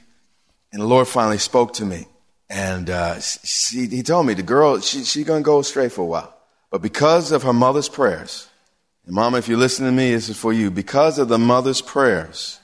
And 0.73 0.81
the 0.81 0.87
Lord 0.87 1.07
finally 1.07 1.37
spoke 1.37 1.73
to 1.73 1.85
me. 1.85 2.07
And 2.51 2.89
uh, 2.89 3.21
she, 3.21 3.87
he 3.87 4.03
told 4.03 4.25
me 4.25 4.33
the 4.33 4.43
girl, 4.43 4.81
she's 4.81 5.09
she 5.09 5.23
going 5.23 5.41
to 5.41 5.45
go 5.45 5.61
straight 5.61 5.93
for 5.93 6.01
a 6.01 6.05
while. 6.05 6.37
But 6.69 6.81
because 6.81 7.31
of 7.31 7.43
her 7.43 7.53
mother's 7.53 7.87
prayers, 7.87 8.49
and 9.05 9.15
mama, 9.15 9.37
if 9.37 9.47
you're 9.47 9.57
listening 9.57 9.91
to 9.91 9.95
me, 9.95 10.11
this 10.11 10.27
is 10.27 10.37
for 10.37 10.51
you. 10.51 10.69
Because 10.69 11.17
of 11.17 11.29
the 11.29 11.39
mother's 11.39 11.81
prayers, 11.81 12.59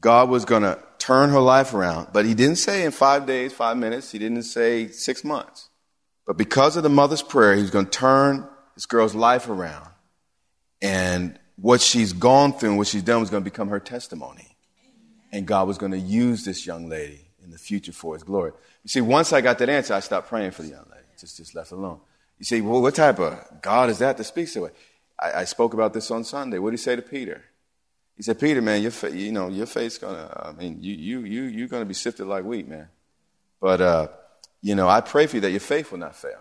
God 0.00 0.30
was 0.30 0.44
going 0.44 0.62
to 0.62 0.78
turn 0.98 1.30
her 1.30 1.40
life 1.40 1.74
around. 1.74 2.10
But 2.12 2.24
he 2.24 2.34
didn't 2.34 2.58
say 2.58 2.84
in 2.84 2.92
five 2.92 3.26
days, 3.26 3.52
five 3.52 3.76
minutes. 3.76 4.12
He 4.12 4.20
didn't 4.20 4.44
say 4.44 4.86
six 4.86 5.24
months. 5.24 5.70
But 6.24 6.36
because 6.36 6.76
of 6.76 6.84
the 6.84 6.88
mother's 6.88 7.22
prayer, 7.22 7.56
he 7.56 7.62
was 7.62 7.72
going 7.72 7.86
to 7.86 7.90
turn 7.90 8.46
this 8.76 8.86
girl's 8.86 9.16
life 9.16 9.48
around. 9.48 9.88
And 10.80 11.36
what 11.56 11.80
she's 11.80 12.12
gone 12.12 12.52
through 12.52 12.70
and 12.70 12.78
what 12.78 12.86
she's 12.86 13.02
done 13.02 13.18
was 13.18 13.28
going 13.28 13.42
to 13.42 13.50
become 13.50 13.70
her 13.70 13.80
testimony. 13.80 14.56
And 15.32 15.46
God 15.46 15.66
was 15.66 15.78
going 15.78 15.92
to 15.92 15.98
use 15.98 16.44
this 16.44 16.64
young 16.64 16.88
lady 16.88 17.26
in 17.42 17.50
the 17.50 17.58
future 17.58 17.92
for 17.92 18.14
his 18.14 18.22
glory. 18.22 18.52
You 18.84 18.88
see, 18.88 19.00
once 19.00 19.32
I 19.32 19.40
got 19.40 19.58
that 19.58 19.68
answer, 19.68 19.94
I 19.94 20.00
stopped 20.00 20.28
praying 20.28 20.52
for 20.52 20.62
the 20.62 20.68
young 20.68 20.86
lady. 20.90 21.04
Just, 21.18 21.36
just 21.36 21.54
left 21.54 21.70
alone. 21.70 22.00
You 22.38 22.44
see, 22.44 22.60
well, 22.60 22.82
what 22.82 22.94
type 22.94 23.20
of 23.20 23.62
God 23.62 23.90
is 23.90 23.98
that 23.98 24.16
that 24.16 24.24
speaks 24.24 24.52
to 24.54 24.64
it? 24.64 24.74
I, 25.18 25.32
I 25.40 25.44
spoke 25.44 25.74
about 25.74 25.92
this 25.92 26.10
on 26.10 26.24
Sunday. 26.24 26.58
What 26.58 26.70
did 26.70 26.80
he 26.80 26.82
say 26.82 26.96
to 26.96 27.02
Peter? 27.02 27.42
He 28.16 28.22
said, 28.22 28.40
Peter, 28.40 28.60
man, 28.60 28.82
your, 28.82 28.90
fa- 28.90 29.16
you 29.16 29.32
know, 29.32 29.48
your 29.48 29.66
faith's 29.66 29.98
gonna, 29.98 30.28
I 30.36 30.52
mean, 30.52 30.78
you, 30.82 30.94
you, 30.94 31.20
you, 31.20 31.42
you're 31.44 31.68
gonna 31.68 31.84
be 31.84 31.94
sifted 31.94 32.26
like 32.26 32.44
wheat, 32.44 32.68
man. 32.68 32.88
But, 33.60 33.80
uh, 33.80 34.08
you 34.60 34.74
know, 34.74 34.88
I 34.88 35.00
pray 35.00 35.26
for 35.26 35.36
you 35.36 35.40
that 35.42 35.50
your 35.50 35.60
faith 35.60 35.92
will 35.92 35.98
not 35.98 36.16
fail. 36.16 36.40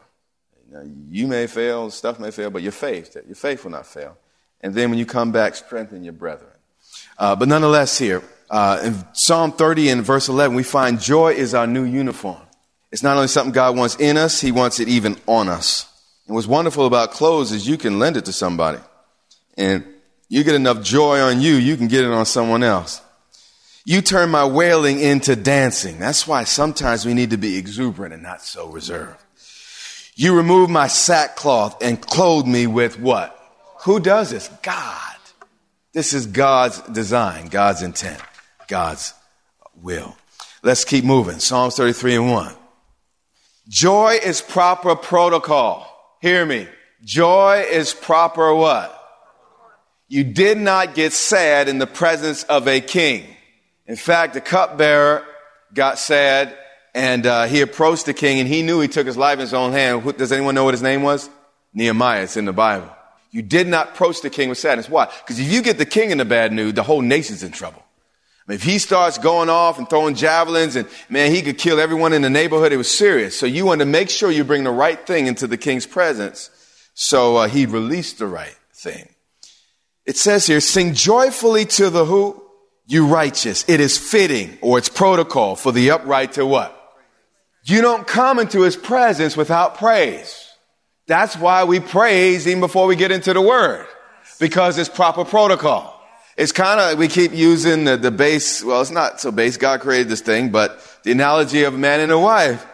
You, 0.68 0.74
know, 0.74 0.92
you 1.10 1.28
may 1.28 1.48
fail, 1.48 1.90
stuff 1.92 2.20
may 2.20 2.32
fail, 2.32 2.50
but 2.50 2.62
your 2.62 2.72
faith, 2.72 3.14
that 3.14 3.26
your 3.26 3.36
faith 3.36 3.64
will 3.64 3.72
not 3.72 3.86
fail. 3.86 4.18
And 4.62 4.74
then 4.74 4.90
when 4.90 5.00
you 5.00 5.06
come 5.06 5.32
back, 5.32 5.56
strengthen 5.56 6.04
your 6.04 6.14
brethren. 6.14 6.52
Uh, 7.18 7.36
but 7.36 7.48
nonetheless, 7.48 7.98
here, 7.98 8.24
uh, 8.52 8.82
in 8.84 9.06
Psalm 9.14 9.54
30 9.54 9.90
and 9.90 10.04
verse 10.04 10.28
11, 10.28 10.56
we 10.56 10.64
find 10.64 11.00
joy 11.00 11.34
is 11.34 11.54
our 11.54 11.66
new 11.66 11.84
uniform. 11.84 12.42
It's 12.92 13.02
not 13.02 13.16
only 13.16 13.30
something 13.30 13.54
God 13.54 13.78
wants 13.78 13.96
in 13.96 14.18
us, 14.18 14.42
He 14.42 14.52
wants 14.52 14.82
it 14.82 14.90
even 14.90 15.18
on 15.26 15.48
us. 15.48 15.90
And 16.28 16.36
what's 16.36 16.48
wonderful 16.48 16.86
about 16.86 17.12
clothes 17.12 17.54
is 17.54 17.68
you 17.68 17.78
can 17.78 17.98
lend 17.98 18.18
it 18.18 18.26
to 18.26 18.34
somebody. 18.34 18.80
And 19.58 19.86
you 20.28 20.44
get 20.44 20.56
enough 20.56 20.84
joy 20.84 21.20
on 21.22 21.40
you, 21.40 21.56
you 21.56 21.78
can 21.78 21.88
get 21.88 22.04
it 22.04 22.12
on 22.12 22.26
someone 22.26 22.62
else. 22.62 23.02
You 23.86 24.02
turn 24.02 24.30
my 24.30 24.46
wailing 24.46 25.00
into 25.00 25.36
dancing. 25.36 25.98
That's 25.98 26.28
why 26.28 26.44
sometimes 26.44 27.06
we 27.06 27.14
need 27.14 27.32
to 27.32 27.38
be 27.38 27.58
exuberant 27.58 28.14
and 28.14 28.22
not 28.22 28.42
so 28.42 28.68
reserved. 28.68 29.18
You 30.16 30.36
remove 30.36 30.70
my 30.70 30.88
sackcloth 30.88 31.82
and 31.82 32.00
clothe 32.00 32.46
me 32.46 32.68
with 32.68 33.00
what? 33.00 33.38
Who 33.86 34.00
does 34.00 34.30
this? 34.30 34.50
God. 34.62 35.16
This 35.94 36.14
is 36.14 36.28
God's 36.28 36.80
design, 36.82 37.48
God's 37.48 37.82
intent, 37.82 38.22
God's 38.72 39.14
will. 39.76 40.16
Let's 40.64 40.86
keep 40.86 41.04
moving. 41.04 41.40
Psalms 41.40 41.76
33 41.76 42.16
and 42.16 42.32
1. 42.32 42.54
Joy 43.68 44.18
is 44.24 44.42
proper 44.42 44.96
protocol. 44.96 45.86
Hear 46.22 46.46
me. 46.46 46.70
Joy 47.04 47.66
is 47.70 47.94
proper 47.94 48.56
what? 48.56 48.98
You 50.08 50.24
did 50.24 50.58
not 50.58 50.96
get 50.96 51.12
sad 51.12 51.68
in 51.68 51.80
the 51.80 51.88
presence 51.88 52.44
of 52.46 52.66
a 52.70 52.80
king. 52.80 53.26
In 53.88 53.98
fact, 53.98 54.36
the 54.36 54.42
cupbearer 54.42 55.26
got 55.74 56.00
sad 56.00 56.58
and 56.96 57.26
uh, 57.26 57.48
he 57.48 57.60
approached 57.60 58.06
the 58.06 58.14
king 58.14 58.40
and 58.40 58.48
he 58.48 58.62
knew 58.62 58.80
he 58.80 58.88
took 58.88 59.06
his 59.06 59.18
life 59.18 59.34
in 59.34 59.42
his 59.42 59.54
own 59.54 59.74
hand. 59.74 60.18
Does 60.18 60.32
anyone 60.32 60.56
know 60.56 60.64
what 60.64 60.74
his 60.74 60.82
name 60.82 61.04
was? 61.04 61.30
Nehemiah. 61.74 62.24
It's 62.24 62.38
in 62.38 62.46
the 62.46 62.54
Bible. 62.54 62.90
You 63.32 63.42
did 63.42 63.68
not 63.68 63.90
approach 63.90 64.22
the 64.22 64.30
king 64.30 64.48
with 64.48 64.60
sadness. 64.60 64.88
Why? 64.88 65.06
Because 65.06 65.40
if 65.40 65.52
you 65.52 65.62
get 65.62 65.78
the 65.78 65.86
king 65.86 66.12
in 66.12 66.22
a 66.22 66.26
bad 66.26 66.54
mood, 66.54 66.76
the 66.76 66.84
whole 66.84 67.02
nation's 67.02 67.44
in 67.44 67.52
trouble. 67.52 67.84
If 68.48 68.64
he 68.64 68.80
starts 68.80 69.18
going 69.18 69.50
off 69.50 69.78
and 69.78 69.90
throwing 69.90 70.16
javelins 70.16 70.76
and 70.76 70.88
man, 71.10 71.32
he 71.32 71.42
could 71.42 71.58
kill 71.58 71.80
everyone 71.80 72.12
in 72.12 72.22
the 72.22 72.30
neighborhood. 72.30 72.74
It 72.74 72.78
was 72.78 72.96
serious. 72.96 73.38
So 73.38 73.46
you 73.46 73.66
want 73.66 73.80
to 73.80 73.86
make 73.86 74.10
sure 74.10 74.32
you 74.32 74.44
bring 74.44 74.64
the 74.64 74.72
right 74.72 75.06
thing 75.06 75.28
into 75.28 75.48
the 75.48 75.58
king's 75.58 75.86
presence. 75.86 76.50
So 76.94 77.38
uh, 77.38 77.48
he 77.48 77.66
released 77.66 78.20
the 78.20 78.28
right 78.28 78.58
thing. 78.74 79.14
It 80.06 80.18
says 80.18 80.48
here, 80.48 80.60
sing 80.60 80.94
joyfully 80.94 81.66
to 81.66 81.90
the 81.90 82.06
who? 82.06 82.44
You 82.88 83.06
righteous. 83.06 83.64
It 83.70 83.80
is 83.80 83.98
fitting 83.98 84.58
or 84.62 84.78
it's 84.78 84.90
protocol 84.90 85.56
for 85.56 85.72
the 85.72 85.92
upright 85.92 86.34
to 86.34 86.46
what? 86.46 86.78
You 87.64 87.82
don't 87.82 88.08
come 88.08 88.40
into 88.40 88.62
his 88.62 88.76
presence 88.76 89.38
without 89.38 89.78
praise. 89.78 90.50
That's 91.08 91.38
why 91.38 91.64
we 91.64 91.80
praise 91.80 92.48
even 92.48 92.60
before 92.60 92.88
we 92.88 92.96
get 92.96 93.12
into 93.12 93.34
the 93.34 93.42
word, 93.42 93.86
because 94.40 94.78
it's 94.78 94.90
proper 94.90 95.24
protocol. 95.24 96.01
It's 96.38 96.52
kind 96.52 96.80
of, 96.80 96.98
we 96.98 97.08
keep 97.08 97.34
using 97.34 97.84
the, 97.84 97.98
the 97.98 98.12
base, 98.12 98.64
well, 98.64 98.82
it's 98.82 98.92
not 98.92 99.20
so 99.20 99.32
base. 99.32 99.58
God 99.58 99.82
created 99.82 100.10
this 100.10 100.22
thing, 100.22 100.50
but 100.50 100.80
the 101.04 101.12
analogy 101.12 101.64
of 101.64 101.74
a 101.74 101.78
man 101.78 102.00
and 102.00 102.12
a 102.12 102.20
wife. 102.20 102.66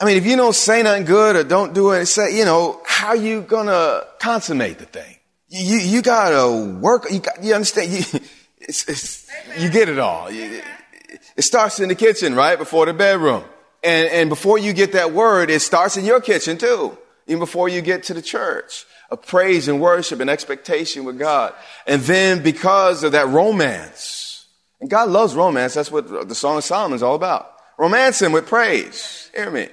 I 0.00 0.04
mean, 0.04 0.16
if 0.16 0.26
you 0.26 0.36
don't 0.36 0.54
say 0.54 0.82
nothing 0.82 1.04
good 1.04 1.36
or 1.36 1.44
don't 1.44 1.72
do 1.72 1.92
it, 1.92 2.06
say, 2.06 2.36
you 2.36 2.44
know, 2.44 2.82
how 2.84 3.14
you 3.14 3.42
gonna 3.42 4.02
consummate 4.18 4.78
the 4.78 4.86
thing? 4.86 5.16
You, 5.48 5.76
you 5.78 6.02
gotta 6.02 6.74
work, 6.80 7.06
you, 7.10 7.20
got, 7.20 7.42
you 7.42 7.54
understand, 7.54 7.92
you, 7.92 7.98
it's, 8.58 8.88
it's, 8.88 9.30
you 9.58 9.70
get 9.70 9.88
it 9.88 9.98
all. 9.98 10.28
It 10.30 11.42
starts 11.42 11.80
in 11.80 11.88
the 11.88 11.94
kitchen, 11.94 12.34
right? 12.34 12.58
Before 12.58 12.86
the 12.86 12.92
bedroom. 12.92 13.44
And, 13.82 14.08
and 14.08 14.28
before 14.28 14.58
you 14.58 14.72
get 14.72 14.92
that 14.92 15.12
word, 15.12 15.50
it 15.50 15.60
starts 15.60 15.96
in 15.96 16.04
your 16.04 16.20
kitchen 16.20 16.58
too 16.58 16.98
even 17.26 17.38
before 17.38 17.68
you 17.68 17.80
get 17.80 18.04
to 18.04 18.14
the 18.14 18.22
church 18.22 18.86
of 19.14 19.26
praise 19.26 19.68
and 19.68 19.80
worship 19.80 20.20
and 20.20 20.28
expectation 20.28 21.04
with 21.04 21.18
God. 21.18 21.54
And 21.86 22.02
then 22.02 22.42
because 22.42 23.04
of 23.04 23.12
that 23.12 23.28
romance, 23.28 24.46
and 24.80 24.90
God 24.90 25.08
loves 25.08 25.34
romance, 25.34 25.74
that's 25.74 25.90
what 25.90 26.28
the 26.28 26.34
Song 26.34 26.58
of 26.58 26.64
Solomon 26.64 26.96
is 26.96 27.02
all 27.02 27.14
about. 27.14 27.50
Romance 27.78 28.20
him 28.20 28.32
with 28.32 28.46
praise. 28.46 29.30
Hear 29.34 29.50
me. 29.50 29.68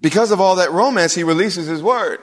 Because 0.00 0.30
of 0.30 0.40
all 0.40 0.56
that 0.56 0.70
romance, 0.70 1.14
he 1.14 1.24
releases 1.24 1.66
his 1.66 1.82
word. 1.82 2.20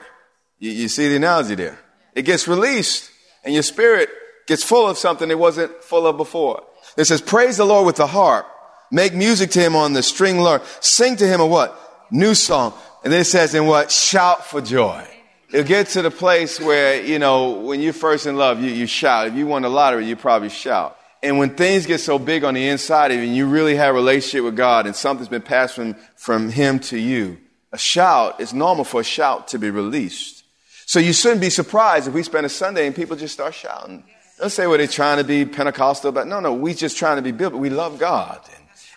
You, 0.58 0.70
you 0.70 0.88
see 0.88 1.08
the 1.08 1.16
analogy 1.16 1.56
there. 1.56 1.78
It 2.14 2.22
gets 2.22 2.46
released 2.46 3.10
and 3.44 3.52
your 3.52 3.62
spirit 3.62 4.08
gets 4.46 4.62
full 4.62 4.88
of 4.88 4.98
something 4.98 5.30
it 5.30 5.38
wasn't 5.38 5.82
full 5.82 6.06
of 6.06 6.16
before. 6.16 6.62
It 6.96 7.04
says, 7.04 7.20
praise 7.20 7.56
the 7.56 7.64
Lord 7.64 7.86
with 7.86 7.96
the 7.96 8.06
harp. 8.06 8.46
Make 8.90 9.14
music 9.14 9.50
to 9.52 9.60
him 9.60 9.74
on 9.74 9.94
the 9.94 10.02
string 10.02 10.38
lyre. 10.38 10.62
Sing 10.80 11.16
to 11.16 11.26
him 11.26 11.40
a 11.40 11.46
what? 11.46 11.78
New 12.10 12.34
song. 12.34 12.74
And 13.02 13.12
then 13.12 13.22
it 13.22 13.26
says, 13.26 13.54
in 13.54 13.66
what? 13.66 13.90
Shout 13.90 14.46
for 14.46 14.60
joy. 14.60 15.06
It'll 15.52 15.66
get 15.66 15.88
to 15.88 16.02
the 16.02 16.10
place 16.10 16.58
where, 16.58 17.02
you 17.02 17.18
know, 17.18 17.50
when 17.50 17.82
you're 17.82 17.92
first 17.92 18.26
in 18.26 18.36
love, 18.36 18.62
you, 18.62 18.70
you 18.70 18.86
shout. 18.86 19.26
If 19.26 19.34
you 19.34 19.46
won 19.46 19.62
the 19.62 19.68
lottery, 19.68 20.06
you 20.06 20.16
probably 20.16 20.48
shout. 20.48 20.96
And 21.22 21.38
when 21.38 21.54
things 21.54 21.84
get 21.84 22.00
so 22.00 22.18
big 22.18 22.42
on 22.42 22.54
the 22.54 22.68
inside 22.68 23.10
of 23.10 23.18
you 23.18 23.24
and 23.24 23.36
you 23.36 23.46
really 23.46 23.76
have 23.76 23.90
a 23.90 23.92
relationship 23.92 24.44
with 24.44 24.56
God 24.56 24.86
and 24.86 24.96
something's 24.96 25.28
been 25.28 25.42
passed 25.42 25.74
from, 25.74 25.94
from 26.16 26.48
Him 26.48 26.78
to 26.80 26.98
you, 26.98 27.36
a 27.70 27.76
shout, 27.76 28.40
it's 28.40 28.54
normal 28.54 28.84
for 28.84 29.02
a 29.02 29.04
shout 29.04 29.48
to 29.48 29.58
be 29.58 29.70
released. 29.70 30.42
So 30.86 30.98
you 30.98 31.12
shouldn't 31.12 31.42
be 31.42 31.50
surprised 31.50 32.08
if 32.08 32.14
we 32.14 32.22
spend 32.22 32.46
a 32.46 32.48
Sunday 32.48 32.86
and 32.86 32.96
people 32.96 33.14
just 33.14 33.34
start 33.34 33.54
shouting. 33.54 34.04
Don't 34.38 34.48
say, 34.48 34.66
well, 34.66 34.78
they're 34.78 34.86
trying 34.86 35.18
to 35.18 35.24
be 35.24 35.44
Pentecostal, 35.44 36.12
but 36.12 36.26
no, 36.26 36.40
no, 36.40 36.54
we 36.54 36.72
just 36.72 36.96
trying 36.96 37.16
to 37.16 37.22
be 37.22 37.30
built. 37.30 37.52
We 37.52 37.68
love 37.68 37.98
God 37.98 38.40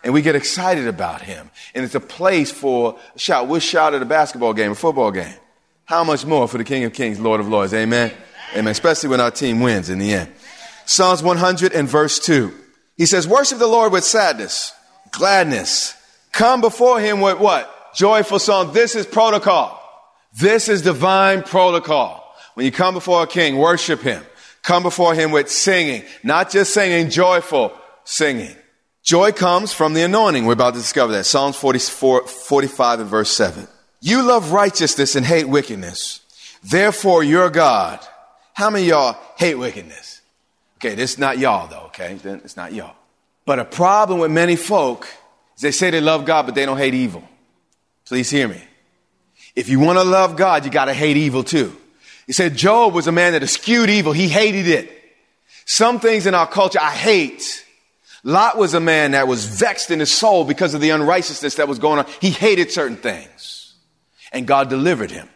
and 0.06 0.14
we 0.14 0.22
get 0.22 0.36
excited 0.36 0.88
about 0.88 1.22
him. 1.22 1.52
And 1.74 1.84
it's 1.84 1.96
a 1.96 2.00
place 2.00 2.50
for 2.50 2.98
shout. 3.18 3.50
We'll 3.50 3.60
shout 3.60 3.94
at 3.94 4.02
a 4.02 4.06
basketball 4.06 4.54
game, 4.54 4.72
a 4.72 4.76
football 4.76 5.12
game. 5.12 5.34
How 5.86 6.04
much 6.04 6.26
more 6.26 6.48
for 6.48 6.58
the 6.58 6.64
King 6.64 6.84
of 6.84 6.94
Kings, 6.94 7.20
Lord 7.20 7.40
of 7.40 7.48
Lords? 7.48 7.74
Amen. 7.74 8.12
Amen. 8.54 8.72
Especially 8.72 9.10
when 9.10 9.22
our 9.22 9.32
team 9.32 9.60
wins 9.60 9.90
in 9.90 10.00
the 10.00 10.14
end. 10.14 10.32
Psalms 10.86 11.22
100 11.22 11.74
and 11.74 11.88
verse 11.88 12.20
2. 12.20 12.54
He 12.98 13.06
says, 13.06 13.28
worship 13.28 13.60
the 13.60 13.68
Lord 13.68 13.92
with 13.92 14.04
sadness, 14.04 14.74
gladness. 15.12 15.96
Come 16.32 16.62
before 16.62 17.00
him 17.00 17.22
with 17.22 17.40
what? 17.40 17.72
Joyful 17.94 18.40
song. 18.40 18.74
This 18.74 18.96
is 18.96 19.06
protocol. 19.06 19.82
This 20.38 20.70
is 20.70 20.82
divine 20.82 21.44
protocol. 21.44 22.36
When 22.56 22.66
you 22.66 22.72
come 22.72 22.94
before 22.94 23.24
a 23.24 23.28
king, 23.28 23.58
worship 23.58 24.02
him. 24.02 24.24
Come 24.64 24.84
before 24.84 25.14
him 25.14 25.32
with 25.32 25.50
singing, 25.50 26.04
not 26.24 26.50
just 26.50 26.74
singing, 26.74 27.10
joyful 27.10 27.72
singing. 28.04 28.56
Joy 29.04 29.32
comes 29.32 29.72
from 29.72 29.94
the 29.94 30.02
anointing. 30.02 30.46
We're 30.46 30.54
about 30.54 30.74
to 30.74 30.80
discover 30.80 31.12
that. 31.14 31.26
Psalms 31.26 31.56
44, 31.58 32.28
45 32.28 33.02
and 33.02 33.10
verse 33.10 33.30
7. 33.30 33.68
You 34.06 34.22
love 34.22 34.52
righteousness 34.52 35.16
and 35.16 35.26
hate 35.26 35.50
wickedness. 35.50 36.20
Therefore, 36.64 37.24
your 37.24 37.50
God. 37.50 38.00
How 38.54 38.70
many 38.70 38.86
y'all 38.86 39.18
hate 39.36 39.56
wickedness? 39.56 40.22
Okay, 40.78 40.94
this 40.94 41.14
is 41.14 41.18
not 41.18 41.40
y'all 41.40 41.68
though, 41.68 41.88
okay? 41.88 42.16
It's 42.24 42.56
not 42.56 42.72
y'all. 42.72 42.96
But 43.46 43.58
a 43.58 43.66
problem 43.66 44.20
with 44.20 44.30
many 44.30 44.58
folk 44.58 45.08
is 45.56 45.64
they 45.64 45.72
say 45.72 45.90
they 45.90 46.02
love 46.02 46.24
God, 46.24 46.46
but 46.46 46.54
they 46.54 46.68
don't 46.68 46.78
hate 46.78 46.94
evil. 46.94 47.28
Please 48.06 48.30
hear 48.30 48.48
me. 48.48 48.62
If 49.56 49.70
you 49.70 49.80
want 49.80 49.98
to 49.98 50.04
love 50.04 50.36
God, 50.36 50.66
you 50.66 50.72
got 50.72 50.86
to 50.86 50.94
hate 50.94 51.18
evil 51.18 51.44
too. 51.44 51.76
He 52.28 52.34
said 52.34 52.56
Job 52.56 52.94
was 52.94 53.08
a 53.08 53.12
man 53.12 53.34
that 53.34 53.42
eschewed 53.42 53.90
evil. 53.90 54.14
He 54.14 54.28
hated 54.28 54.68
it. 54.68 54.92
Some 55.66 56.00
things 56.00 56.28
in 56.28 56.36
our 56.36 56.46
culture 56.46 56.80
I 56.80 56.92
hate. 56.92 57.66
Lot 58.24 58.56
was 58.56 58.76
a 58.76 58.80
man 58.80 59.14
that 59.14 59.28
was 59.28 59.46
vexed 59.46 59.90
in 59.90 60.00
his 60.00 60.14
soul 60.14 60.46
because 60.46 60.76
of 60.76 60.82
the 60.82 60.92
unrighteousness 60.92 61.56
that 61.56 61.68
was 61.68 61.80
going 61.80 61.98
on. 61.98 62.06
He 62.22 62.30
hated 62.30 62.70
certain 62.70 62.98
things 62.98 63.64
and 64.36 64.46
God 64.46 64.70
delivered 64.70 65.10
him. 65.10 65.28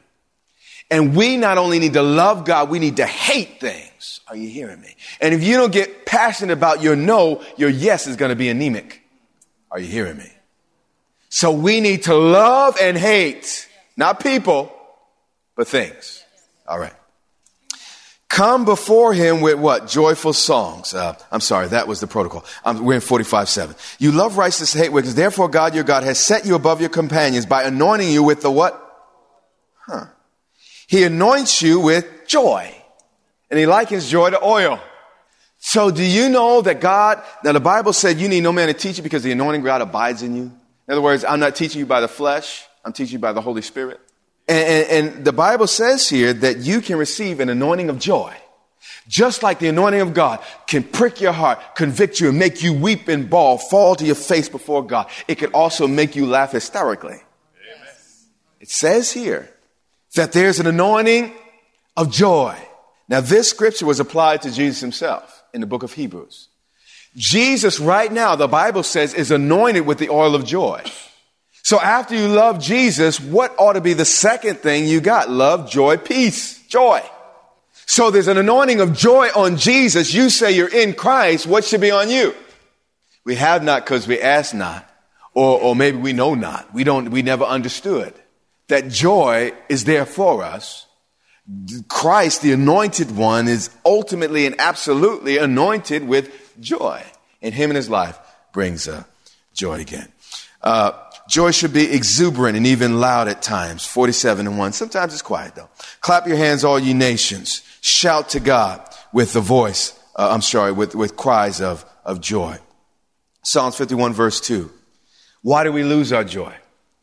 And 0.91 1.15
we 1.15 1.37
not 1.37 1.57
only 1.57 1.79
need 1.79 1.93
to 1.93 2.03
love 2.03 2.45
God, 2.45 2.69
we 2.69 2.79
need 2.79 2.97
to 2.97 3.05
hate 3.05 3.59
things. 3.59 4.19
Are 4.27 4.35
you 4.35 4.49
hearing 4.49 4.81
me? 4.81 4.95
And 5.21 5.33
if 5.33 5.43
you 5.43 5.55
don't 5.55 5.71
get 5.71 6.05
passionate 6.05 6.53
about 6.53 6.81
your 6.81 6.95
no, 6.95 7.43
your 7.57 7.69
yes 7.69 8.07
is 8.07 8.15
going 8.15 8.29
to 8.29 8.35
be 8.35 8.49
anemic. 8.49 9.01
Are 9.71 9.79
you 9.79 9.87
hearing 9.87 10.17
me? 10.17 10.29
So 11.29 11.51
we 11.51 11.79
need 11.79 12.03
to 12.03 12.15
love 12.15 12.77
and 12.81 12.97
hate, 12.97 13.67
not 13.95 14.19
people, 14.19 14.71
but 15.55 15.67
things. 15.67 16.23
All 16.67 16.79
right. 16.79 16.93
Come 18.29 18.63
before 18.63 19.11
him 19.13 19.41
with 19.41 19.59
what? 19.59 19.87
Joyful 19.87 20.33
songs. 20.33 20.93
Uh, 20.93 21.15
I'm 21.31 21.41
sorry, 21.41 21.67
that 21.69 21.87
was 21.87 21.99
the 21.99 22.07
protocol. 22.07 22.45
Um, 22.63 22.85
we're 22.85 22.95
in 22.95 23.01
45 23.01 23.49
7. 23.49 23.75
You 23.97 24.11
love 24.11 24.37
righteousness, 24.37 24.73
hate 24.73 24.91
wickedness. 24.91 25.15
Therefore, 25.15 25.49
God 25.49 25.75
your 25.75 25.83
God 25.83 26.03
has 26.03 26.19
set 26.19 26.45
you 26.45 26.55
above 26.55 26.79
your 26.79 26.89
companions 26.89 27.45
by 27.45 27.63
anointing 27.63 28.09
you 28.09 28.23
with 28.23 28.41
the 28.41 28.51
what? 28.51 28.88
Huh. 29.89 30.05
He 30.87 31.03
anoints 31.03 31.61
you 31.61 31.79
with 31.79 32.05
joy. 32.27 32.73
And 33.49 33.59
he 33.59 33.65
likens 33.65 34.09
joy 34.09 34.29
to 34.29 34.43
oil. 34.43 34.79
So 35.57 35.89
do 35.89 36.03
you 36.03 36.29
know 36.29 36.61
that 36.61 36.79
God, 36.79 37.21
now 37.43 37.51
the 37.51 37.59
Bible 37.59 37.91
said 37.91 38.17
you 38.17 38.29
need 38.29 38.41
no 38.41 38.53
man 38.53 38.67
to 38.67 38.73
teach 38.73 38.97
you 38.97 39.03
because 39.03 39.23
the 39.23 39.31
anointing 39.31 39.63
God 39.63 39.81
abides 39.81 40.21
in 40.21 40.35
you. 40.35 40.43
In 40.43 40.91
other 40.91 41.01
words, 41.01 41.25
I'm 41.25 41.39
not 41.39 41.55
teaching 41.55 41.79
you 41.79 41.85
by 41.85 42.01
the 42.01 42.07
flesh. 42.07 42.65
I'm 42.85 42.93
teaching 42.93 43.13
you 43.13 43.19
by 43.19 43.33
the 43.33 43.41
Holy 43.41 43.61
Spirit. 43.63 43.99
And, 44.47 44.89
and, 44.89 45.25
the 45.25 45.33
Bible 45.33 45.67
says 45.67 46.09
here 46.09 46.33
that 46.33 46.57
you 46.57 46.81
can 46.81 46.97
receive 46.97 47.39
an 47.39 47.49
anointing 47.49 47.89
of 47.89 47.99
joy. 47.99 48.35
Just 49.07 49.43
like 49.43 49.59
the 49.59 49.67
anointing 49.67 50.01
of 50.01 50.13
God 50.13 50.39
can 50.65 50.83
prick 50.83 51.21
your 51.21 51.33
heart, 51.33 51.75
convict 51.75 52.19
you, 52.19 52.29
and 52.29 52.39
make 52.39 52.63
you 52.63 52.73
weep 52.73 53.07
and 53.07 53.29
bawl, 53.29 53.57
fall 53.57 53.95
to 53.95 54.05
your 54.05 54.15
face 54.15 54.49
before 54.49 54.83
God. 54.83 55.07
It 55.27 55.35
can 55.35 55.51
also 55.51 55.87
make 55.87 56.15
you 56.15 56.25
laugh 56.25 56.53
hysterically. 56.53 57.15
Amen. 57.15 57.93
It 58.59 58.69
says 58.69 59.11
here 59.11 59.49
that 60.15 60.31
there's 60.31 60.59
an 60.59 60.67
anointing 60.67 61.33
of 61.95 62.11
joy. 62.11 62.57
Now, 63.07 63.21
this 63.21 63.49
scripture 63.49 63.85
was 63.85 63.99
applied 63.99 64.43
to 64.43 64.51
Jesus 64.51 64.81
himself 64.81 65.43
in 65.53 65.61
the 65.61 65.67
book 65.67 65.83
of 65.83 65.93
Hebrews. 65.93 66.47
Jesus, 67.15 67.79
right 67.79 68.11
now, 68.11 68.35
the 68.35 68.47
Bible 68.47 68.83
says, 68.83 69.13
is 69.13 69.31
anointed 69.31 69.85
with 69.85 69.97
the 69.97 70.09
oil 70.09 70.35
of 70.35 70.45
joy. 70.45 70.83
So 71.63 71.79
after 71.79 72.15
you 72.15 72.27
love 72.27 72.59
Jesus, 72.59 73.19
what 73.19 73.53
ought 73.57 73.73
to 73.73 73.81
be 73.81 73.93
the 73.93 74.05
second 74.05 74.59
thing 74.59 74.85
you 74.85 75.01
got? 75.01 75.29
Love, 75.29 75.69
joy, 75.69 75.97
peace, 75.97 76.65
joy. 76.67 77.01
So 77.85 78.11
there's 78.11 78.27
an 78.27 78.37
anointing 78.37 78.79
of 78.79 78.95
joy 78.95 79.29
on 79.35 79.57
Jesus. 79.57 80.13
You 80.13 80.29
say 80.29 80.51
you're 80.51 80.73
in 80.73 80.93
Christ. 80.93 81.47
What 81.47 81.65
should 81.65 81.81
be 81.81 81.91
on 81.91 82.09
you? 82.09 82.35
We 83.25 83.35
have 83.35 83.63
not 83.63 83.83
because 83.83 84.07
we 84.07 84.21
ask 84.21 84.53
not. 84.53 84.87
Or, 85.33 85.59
or 85.59 85.75
maybe 85.75 85.97
we 85.97 86.13
know 86.13 86.35
not. 86.35 86.73
We 86.73 86.83
don't, 86.83 87.09
we 87.09 87.21
never 87.21 87.43
understood 87.43 88.13
that 88.69 88.87
joy 88.87 89.53
is 89.67 89.83
there 89.83 90.05
for 90.05 90.43
us. 90.43 90.87
Christ, 91.87 92.41
the 92.41 92.53
anointed 92.53 93.15
one, 93.15 93.47
is 93.47 93.69
ultimately 93.83 94.45
and 94.45 94.55
absolutely 94.59 95.37
anointed 95.37 96.07
with 96.07 96.31
joy. 96.59 97.03
And 97.41 97.53
him 97.53 97.71
and 97.71 97.77
his 97.77 97.89
life 97.89 98.17
brings 98.53 98.87
uh, 98.87 99.03
joy 99.53 99.79
again. 99.79 100.11
Uh, 100.61 100.91
joy 101.27 101.51
should 101.51 101.73
be 101.73 101.91
exuberant 101.91 102.55
and 102.55 102.67
even 102.67 102.99
loud 102.99 103.27
at 103.27 103.41
times. 103.41 103.85
47 103.85 104.45
and 104.45 104.59
1. 104.59 104.73
Sometimes 104.73 105.13
it's 105.13 105.21
quiet 105.21 105.55
though. 105.55 105.69
Clap 106.01 106.27
your 106.27 106.37
hands, 106.37 106.63
all 106.63 106.79
you 106.79 106.93
nations. 106.93 107.63
Shout 107.81 108.29
to 108.29 108.39
God 108.39 108.87
with 109.11 109.33
the 109.33 109.41
voice, 109.41 109.97
uh, 110.15 110.29
I'm 110.31 110.41
sorry, 110.41 110.71
with, 110.71 110.95
with 110.95 111.15
cries 111.15 111.61
of, 111.61 111.83
of 112.05 112.21
joy. 112.21 112.57
Psalms 113.41 113.75
51 113.75 114.13
verse 114.13 114.39
2. 114.41 114.69
Why 115.41 115.63
do 115.63 115.71
we 115.71 115.83
lose 115.83 116.13
our 116.13 116.25
joy? 116.25 116.53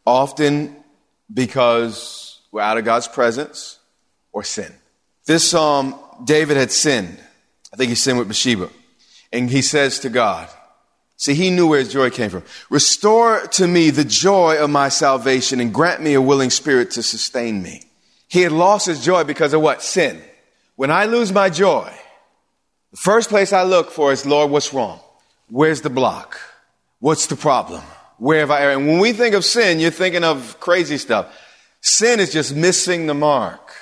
Often 0.05 0.77
because 1.33 2.41
we're 2.53 2.61
out 2.61 2.79
of 2.79 2.85
God's 2.85 3.09
presence 3.09 3.79
or 4.33 4.43
sin. 4.43 4.73
This 5.25 5.51
psalm, 5.51 5.99
David 6.25 6.57
had 6.57 6.73
sinned. 6.73 7.19
I 7.73 7.77
think 7.77 7.89
he 7.89 7.95
sinned 7.95 8.19
with 8.19 8.29
Bathsheba. 8.29 8.71
And 9.33 9.51
he 9.51 9.63
says 9.63 9.99
to 10.01 10.09
God, 10.09 10.49
see, 11.17 11.35
he 11.35 11.51
knew 11.51 11.67
where 11.67 11.81
his 11.81 11.93
joy 11.93 12.11
came 12.11 12.31
from. 12.31 12.45
Restore 12.71 13.47
to 13.49 13.67
me 13.67 13.91
the 13.91 14.05
joy 14.05 14.57
of 14.63 14.71
my 14.71 14.89
salvation 14.89 15.61
and 15.61 15.75
grant 15.75 16.01
me 16.01 16.15
a 16.15 16.23
willing 16.23 16.51
spirit 16.51 16.93
to 16.93 17.03
sustain 17.03 17.63
me. 17.63 17.83
He 18.29 18.43
had 18.43 18.53
lost 18.53 18.87
his 18.87 19.05
joy 19.05 19.25
because 19.25 19.53
of 19.53 19.61
what? 19.61 19.83
Sin. 19.83 20.23
When 20.77 20.91
I 20.91 21.07
lose 21.07 21.33
my 21.33 21.51
joy, 21.51 21.93
the 22.91 22.97
first 22.97 23.29
place 23.29 23.53
I 23.53 23.65
look 23.65 23.91
for 23.91 24.13
is, 24.13 24.27
Lord, 24.27 24.51
what's 24.51 24.73
wrong? 24.73 25.01
Where's 25.49 25.81
the 25.81 25.91
block? 25.91 26.39
What's 26.99 27.27
the 27.27 27.37
problem? 27.37 27.83
Where 28.19 28.41
have 28.41 28.51
I 28.51 28.63
erred? 28.63 28.79
And 28.79 28.87
when 28.87 28.99
we 28.99 29.13
think 29.13 29.35
of 29.35 29.45
sin, 29.45 29.79
you're 29.79 29.91
thinking 29.91 30.25
of 30.25 30.59
crazy 30.61 30.99
stuff. 30.99 31.35
Sin 31.81 32.19
is 32.21 32.33
just 32.33 32.55
missing 32.55 33.07
the 33.07 33.15
mark. 33.15 33.73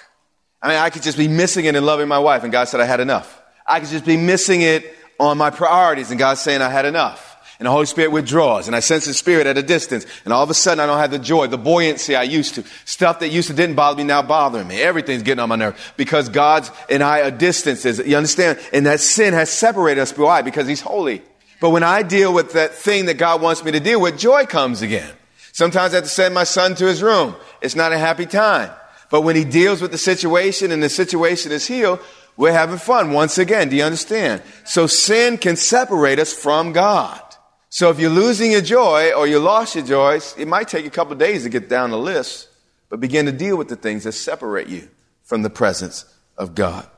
I 0.61 0.69
mean, 0.69 0.79
I 0.79 0.91
could 0.91 1.03
just 1.03 1.19
be 1.19 1.29
missing 1.29 1.67
it 1.67 1.77
in 1.77 1.85
loving 1.85 2.09
my 2.09 2.19
wife, 2.19 2.43
and 2.43 2.51
God 2.51 2.69
said 2.69 2.81
I 2.81 2.87
had 2.87 3.01
enough. 3.01 3.41
I 3.67 3.81
could 3.81 3.89
just 3.89 4.05
be 4.05 4.17
missing 4.17 4.63
it 4.63 4.95
on 5.21 5.39
my 5.39 5.51
priorities, 5.51 6.11
and 6.11 6.19
God's 6.19 6.41
saying 6.41 6.63
I 6.63 6.71
had 6.71 6.85
enough. 6.85 7.31
And 7.59 7.67
the 7.67 7.71
Holy 7.71 7.87
Spirit 7.87 8.11
withdraws, 8.11 8.67
and 8.67 8.75
I 8.75 8.81
sense 8.81 9.05
the 9.05 9.15
Spirit 9.15 9.47
at 9.47 9.57
a 9.57 9.63
distance, 9.63 10.07
and 10.25 10.35
all 10.35 10.43
of 10.43 10.51
a 10.51 10.55
sudden 10.55 10.81
I 10.81 10.87
don't 10.87 10.99
have 10.99 11.13
the 11.13 11.19
joy, 11.21 11.47
the 11.47 11.57
buoyancy 11.57 12.17
I 12.17 12.25
used 12.25 12.57
to. 12.57 12.65
Stuff 12.85 13.21
that 13.21 13.29
used 13.29 13.49
to 13.49 13.55
didn't 13.55 13.77
bother 13.77 13.99
me 13.99 14.05
now 14.05 14.23
bothering 14.23 14.67
me. 14.67 14.83
Everything's 14.83 15.23
getting 15.23 15.41
on 15.41 15.49
my 15.49 15.57
nerve 15.57 15.95
because 15.97 16.29
God's 16.29 16.73
and 16.91 17.03
I 17.03 17.21
are 17.21 17.31
distances. 17.31 18.01
You 18.05 18.17
understand? 18.17 18.59
And 18.73 18.87
that 18.87 19.01
sin 19.01 19.35
has 19.35 19.51
separated 19.51 20.01
us. 20.01 20.17
Why? 20.17 20.43
Because 20.43 20.67
He's 20.67 20.81
holy. 20.81 21.23
But 21.61 21.71
when 21.71 21.83
I 21.83 22.03
deal 22.03 22.33
with 22.33 22.53
that 22.53 22.75
thing 22.75 23.07
that 23.07 23.15
God 23.15 23.41
wants 23.41 23.65
me 23.65 23.73
to 23.73 23.81
deal 23.81 24.01
with, 24.01 24.19
joy 24.19 24.45
comes 24.47 24.83
again. 24.83 25.13
Sometimes 25.53 25.93
I 25.93 25.97
have 25.97 26.05
to 26.05 26.11
send 26.11 26.35
my 26.35 26.45
son 26.45 26.75
to 26.77 26.87
his 26.87 27.03
room. 27.03 27.37
It's 27.61 27.77
not 27.77 27.93
a 27.93 27.99
happy 27.99 28.27
time. 28.27 28.71
But 29.11 29.23
when 29.23 29.37
he 29.37 29.45
deals 29.45 29.81
with 29.81 29.93
the 29.93 29.99
situation 29.99 30.73
and 30.73 30.83
the 30.83 30.89
situation 30.89 31.53
is 31.53 31.67
healed, 31.67 32.01
we're 32.37 32.53
having 32.53 32.79
fun 32.79 33.13
once 33.13 33.39
again. 33.39 33.69
Do 33.69 33.77
you 33.77 33.85
understand? 33.85 34.43
So 34.65 34.87
sin 34.87 35.39
can 35.39 35.57
separate 35.57 36.19
us 36.19 36.33
from 36.33 36.73
God. 36.73 37.21
So 37.69 37.91
if 37.91 38.01
you're 38.01 38.11
losing 38.11 38.51
your 38.51 38.61
joy 38.61 39.13
or 39.13 39.27
you 39.27 39.39
lost 39.39 39.77
your 39.77 39.85
joy, 39.85 40.21
it 40.37 40.49
might 40.49 40.69
take 40.69 40.87
a 40.87 40.91
couple 40.91 41.15
days 41.15 41.45
to 41.45 41.49
get 41.49 41.69
down 41.69 41.91
the 41.91 41.99
list, 41.99 42.49
but 42.89 43.01
begin 43.01 43.27
to 43.27 43.33
deal 43.33 43.57
with 43.57 43.69
the 43.69 43.77
things 43.77 44.05
that 44.05 44.13
separate 44.13 44.69
you 44.69 44.89
from 45.23 45.43
the 45.43 45.51
presence 45.51 46.05
of 46.37 46.55
God. 46.55 46.89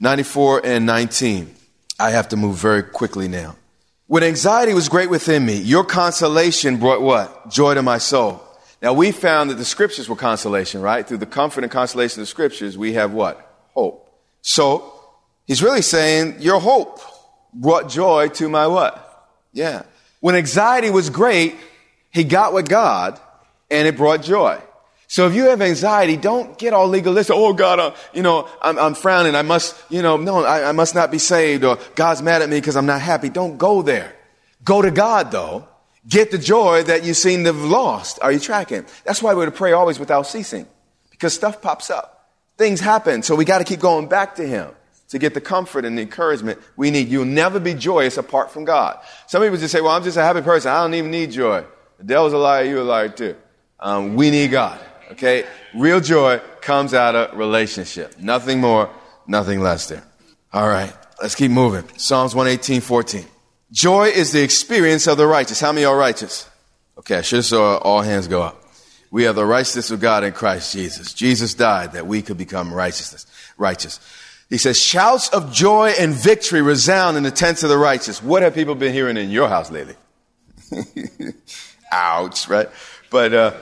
94 0.00 0.62
and 0.64 0.86
19. 0.86 1.54
I 1.98 2.10
have 2.10 2.28
to 2.28 2.36
move 2.36 2.56
very 2.56 2.82
quickly 2.82 3.28
now. 3.28 3.56
When 4.12 4.24
anxiety 4.24 4.74
was 4.74 4.90
great 4.90 5.08
within 5.08 5.42
me, 5.42 5.56
your 5.56 5.84
consolation 5.84 6.76
brought 6.76 7.00
what? 7.00 7.48
Joy 7.50 7.72
to 7.72 7.80
my 7.80 7.96
soul. 7.96 8.42
Now 8.82 8.92
we 8.92 9.10
found 9.10 9.48
that 9.48 9.54
the 9.54 9.64
scriptures 9.64 10.06
were 10.06 10.16
consolation, 10.16 10.82
right? 10.82 11.08
Through 11.08 11.16
the 11.16 11.24
comfort 11.24 11.64
and 11.64 11.72
consolation 11.72 12.20
of 12.20 12.24
the 12.24 12.30
scriptures, 12.30 12.76
we 12.76 12.92
have 12.92 13.14
what? 13.14 13.40
Hope. 13.72 14.14
So 14.42 14.92
he's 15.46 15.62
really 15.62 15.80
saying 15.80 16.42
your 16.42 16.60
hope 16.60 17.00
brought 17.54 17.88
joy 17.88 18.28
to 18.34 18.50
my 18.50 18.66
what? 18.66 19.30
Yeah. 19.54 19.84
When 20.20 20.34
anxiety 20.34 20.90
was 20.90 21.08
great, 21.08 21.56
he 22.10 22.22
got 22.22 22.52
with 22.52 22.68
God 22.68 23.18
and 23.70 23.88
it 23.88 23.96
brought 23.96 24.22
joy. 24.22 24.60
So 25.12 25.26
if 25.26 25.34
you 25.34 25.50
have 25.50 25.60
anxiety, 25.60 26.16
don't 26.16 26.56
get 26.56 26.72
all 26.72 26.88
legalistic. 26.88 27.36
Oh 27.36 27.52
God, 27.52 27.78
uh, 27.78 27.94
you 28.14 28.22
know, 28.22 28.48
I'm, 28.62 28.78
I'm, 28.78 28.94
frowning. 28.94 29.34
I 29.34 29.42
must, 29.42 29.76
you 29.90 30.00
know, 30.00 30.16
no, 30.16 30.42
I, 30.42 30.70
I 30.70 30.72
must 30.72 30.94
not 30.94 31.10
be 31.10 31.18
saved 31.18 31.64
or 31.64 31.78
God's 31.94 32.22
mad 32.22 32.40
at 32.40 32.48
me 32.48 32.56
because 32.56 32.76
I'm 32.76 32.86
not 32.86 33.02
happy. 33.02 33.28
Don't 33.28 33.58
go 33.58 33.82
there. 33.82 34.16
Go 34.64 34.80
to 34.80 34.90
God 34.90 35.30
though. 35.30 35.68
Get 36.08 36.30
the 36.30 36.38
joy 36.38 36.84
that 36.84 37.04
you 37.04 37.12
seem 37.12 37.44
to 37.44 37.52
have 37.52 37.62
lost. 37.62 38.20
Are 38.22 38.32
you 38.32 38.40
tracking? 38.40 38.86
That's 39.04 39.22
why 39.22 39.34
we're 39.34 39.44
to 39.44 39.52
pray 39.52 39.72
always 39.72 39.98
without 39.98 40.22
ceasing 40.22 40.66
because 41.10 41.34
stuff 41.34 41.60
pops 41.60 41.90
up. 41.90 42.30
Things 42.56 42.80
happen. 42.80 43.22
So 43.22 43.36
we 43.36 43.44
got 43.44 43.58
to 43.58 43.64
keep 43.64 43.80
going 43.80 44.08
back 44.08 44.36
to 44.36 44.48
Him 44.48 44.70
to 45.10 45.18
get 45.18 45.34
the 45.34 45.42
comfort 45.42 45.84
and 45.84 45.98
the 45.98 46.00
encouragement 46.00 46.58
we 46.74 46.90
need. 46.90 47.08
You'll 47.08 47.26
never 47.26 47.60
be 47.60 47.74
joyous 47.74 48.16
apart 48.16 48.50
from 48.50 48.64
God. 48.64 48.98
Some 49.26 49.42
people 49.42 49.58
just 49.58 49.72
say, 49.72 49.82
well, 49.82 49.92
I'm 49.92 50.04
just 50.04 50.16
a 50.16 50.22
happy 50.22 50.40
person. 50.40 50.72
I 50.72 50.80
don't 50.82 50.94
even 50.94 51.10
need 51.10 51.32
joy. 51.32 51.66
The 51.98 52.04
devil's 52.04 52.32
a 52.32 52.38
liar. 52.38 52.64
You're 52.64 52.80
a 52.80 52.84
liar 52.84 53.10
too. 53.10 53.36
Um, 53.78 54.16
we 54.16 54.30
need 54.30 54.50
God. 54.50 54.80
Okay? 55.12 55.44
Real 55.74 56.00
joy 56.00 56.40
comes 56.60 56.94
out 56.94 57.14
of 57.14 57.36
relationship. 57.36 58.18
Nothing 58.18 58.60
more, 58.60 58.90
nothing 59.26 59.60
less 59.60 59.88
there. 59.88 60.02
All 60.52 60.68
right. 60.68 60.92
Let's 61.20 61.34
keep 61.34 61.50
moving. 61.50 61.84
Psalms 61.96 62.34
118, 62.34 62.80
14. 62.80 63.24
Joy 63.70 64.08
is 64.08 64.32
the 64.32 64.42
experience 64.42 65.06
of 65.06 65.16
the 65.16 65.26
righteous. 65.26 65.60
How 65.60 65.72
many 65.72 65.84
are 65.84 65.96
righteous? 65.96 66.48
Okay, 66.98 67.16
I 67.16 67.22
should 67.22 67.36
have 67.36 67.44
saw 67.44 67.78
all 67.78 68.02
hands 68.02 68.28
go 68.28 68.42
up. 68.42 68.62
We 69.10 69.26
are 69.26 69.32
the 69.32 69.44
righteousness 69.44 69.90
of 69.90 70.00
God 70.00 70.24
in 70.24 70.32
Christ 70.32 70.72
Jesus. 70.72 71.12
Jesus 71.12 71.54
died 71.54 71.92
that 71.92 72.06
we 72.06 72.22
could 72.22 72.38
become 72.38 72.72
righteousness, 72.72 73.26
righteous. 73.56 74.00
He 74.48 74.58
says, 74.58 74.80
shouts 74.80 75.28
of 75.30 75.52
joy 75.52 75.94
and 75.98 76.12
victory 76.12 76.60
resound 76.60 77.16
in 77.16 77.22
the 77.22 77.30
tents 77.30 77.62
of 77.62 77.70
the 77.70 77.78
righteous. 77.78 78.22
What 78.22 78.42
have 78.42 78.54
people 78.54 78.74
been 78.74 78.92
hearing 78.92 79.16
in 79.16 79.30
your 79.30 79.48
house 79.48 79.70
lately? 79.70 79.96
Ouch, 81.92 82.48
right? 82.48 82.68
But, 83.10 83.32
uh, 83.32 83.54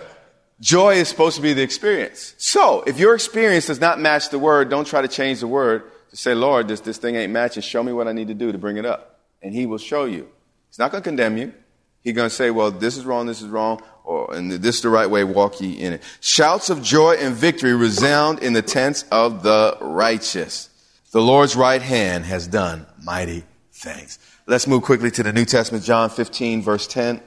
Joy 0.61 0.97
is 0.97 1.09
supposed 1.09 1.37
to 1.37 1.43
be 1.43 1.53
the 1.55 1.63
experience. 1.63 2.35
So, 2.37 2.83
if 2.83 2.99
your 2.99 3.15
experience 3.15 3.67
does 3.67 3.81
not 3.81 3.99
match 3.99 4.29
the 4.29 4.39
word, 4.39 4.69
don't 4.69 4.87
try 4.87 5.01
to 5.01 5.09
change 5.09 5.41
the 5.41 5.47
word. 5.47 5.85
To 6.11 6.17
say, 6.17 6.35
Lord, 6.35 6.69
this, 6.69 6.81
this 6.81 6.99
thing 6.99 7.17
ain't 7.17 7.33
matching. 7.33 7.63
Show 7.63 7.83
me 7.83 7.93
what 7.93 8.09
I 8.09 8.13
need 8.13 8.29
to 8.29 8.35
do 8.35 8.53
to 8.53 8.59
bring 8.59 8.77
it 8.77 8.85
up. 8.85 9.21
And 9.43 9.55
he 9.55 9.65
will 9.65 9.79
show 9.79 10.05
you. 10.05 10.29
He's 10.69 10.79
not 10.79 10.91
going 10.91 11.03
to 11.03 11.09
condemn 11.09 11.39
you. 11.39 11.55
He's 12.03 12.15
going 12.15 12.29
to 12.29 12.35
say, 12.35 12.51
well, 12.51 12.71
this 12.71 12.97
is 12.97 13.05
wrong, 13.05 13.27
this 13.27 13.43
is 13.43 13.49
wrong, 13.49 13.83
or, 14.05 14.35
and 14.35 14.51
this 14.51 14.77
is 14.77 14.83
the 14.83 14.89
right 14.89 15.09
way, 15.09 15.23
walk 15.23 15.61
ye 15.61 15.73
in 15.73 15.95
it. 15.95 16.03
Shouts 16.21 16.71
of 16.71 16.83
joy 16.83 17.15
and 17.15 17.35
victory 17.35 17.75
resound 17.75 18.43
in 18.43 18.55
the 18.55 18.63
tents 18.63 19.05
of 19.11 19.43
the 19.43 19.77
righteous. 19.81 20.71
The 21.13 21.21
Lord's 21.21 21.57
right 21.57 21.83
hand 21.83 22.25
has 22.25 22.47
done 22.47 22.87
mighty 23.03 23.45
things. 23.73 24.19
Let's 24.47 24.67
move 24.67 24.83
quickly 24.83 25.11
to 25.13 25.23
the 25.23 25.33
New 25.33 25.45
Testament, 25.45 25.85
John 25.85 26.09
15, 26.09 26.63
verse 26.63 26.87
10. 26.87 27.21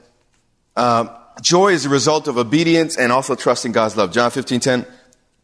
Um, 0.76 1.10
Joy 1.40 1.72
is 1.72 1.82
the 1.82 1.88
result 1.88 2.28
of 2.28 2.38
obedience 2.38 2.96
and 2.96 3.10
also 3.10 3.34
trusting 3.34 3.72
God's 3.72 3.96
love. 3.96 4.12
John 4.12 4.30
15, 4.30 4.60
10, 4.60 4.86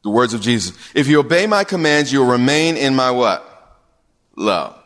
the 0.03 0.11
words 0.11 0.35
of 0.35 0.41
Jesus. 0.41 0.77
If 0.95 1.09
you 1.09 1.21
obey 1.21 1.47
my 1.47 1.65
commands, 1.65 2.13
you 2.13 2.21
will 2.21 2.31
remain 2.31 2.77
in 2.77 2.95
my 2.95 3.11
what? 3.11 3.47
Love. 4.37 4.77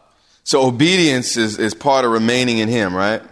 So 0.45 0.67
obedience 0.67 1.37
is, 1.37 1.59
is 1.59 1.75
part 1.75 2.05
of 2.05 2.11
remaining 2.11 2.59
in 2.59 2.69
Him, 2.69 2.95
right? 2.95 3.23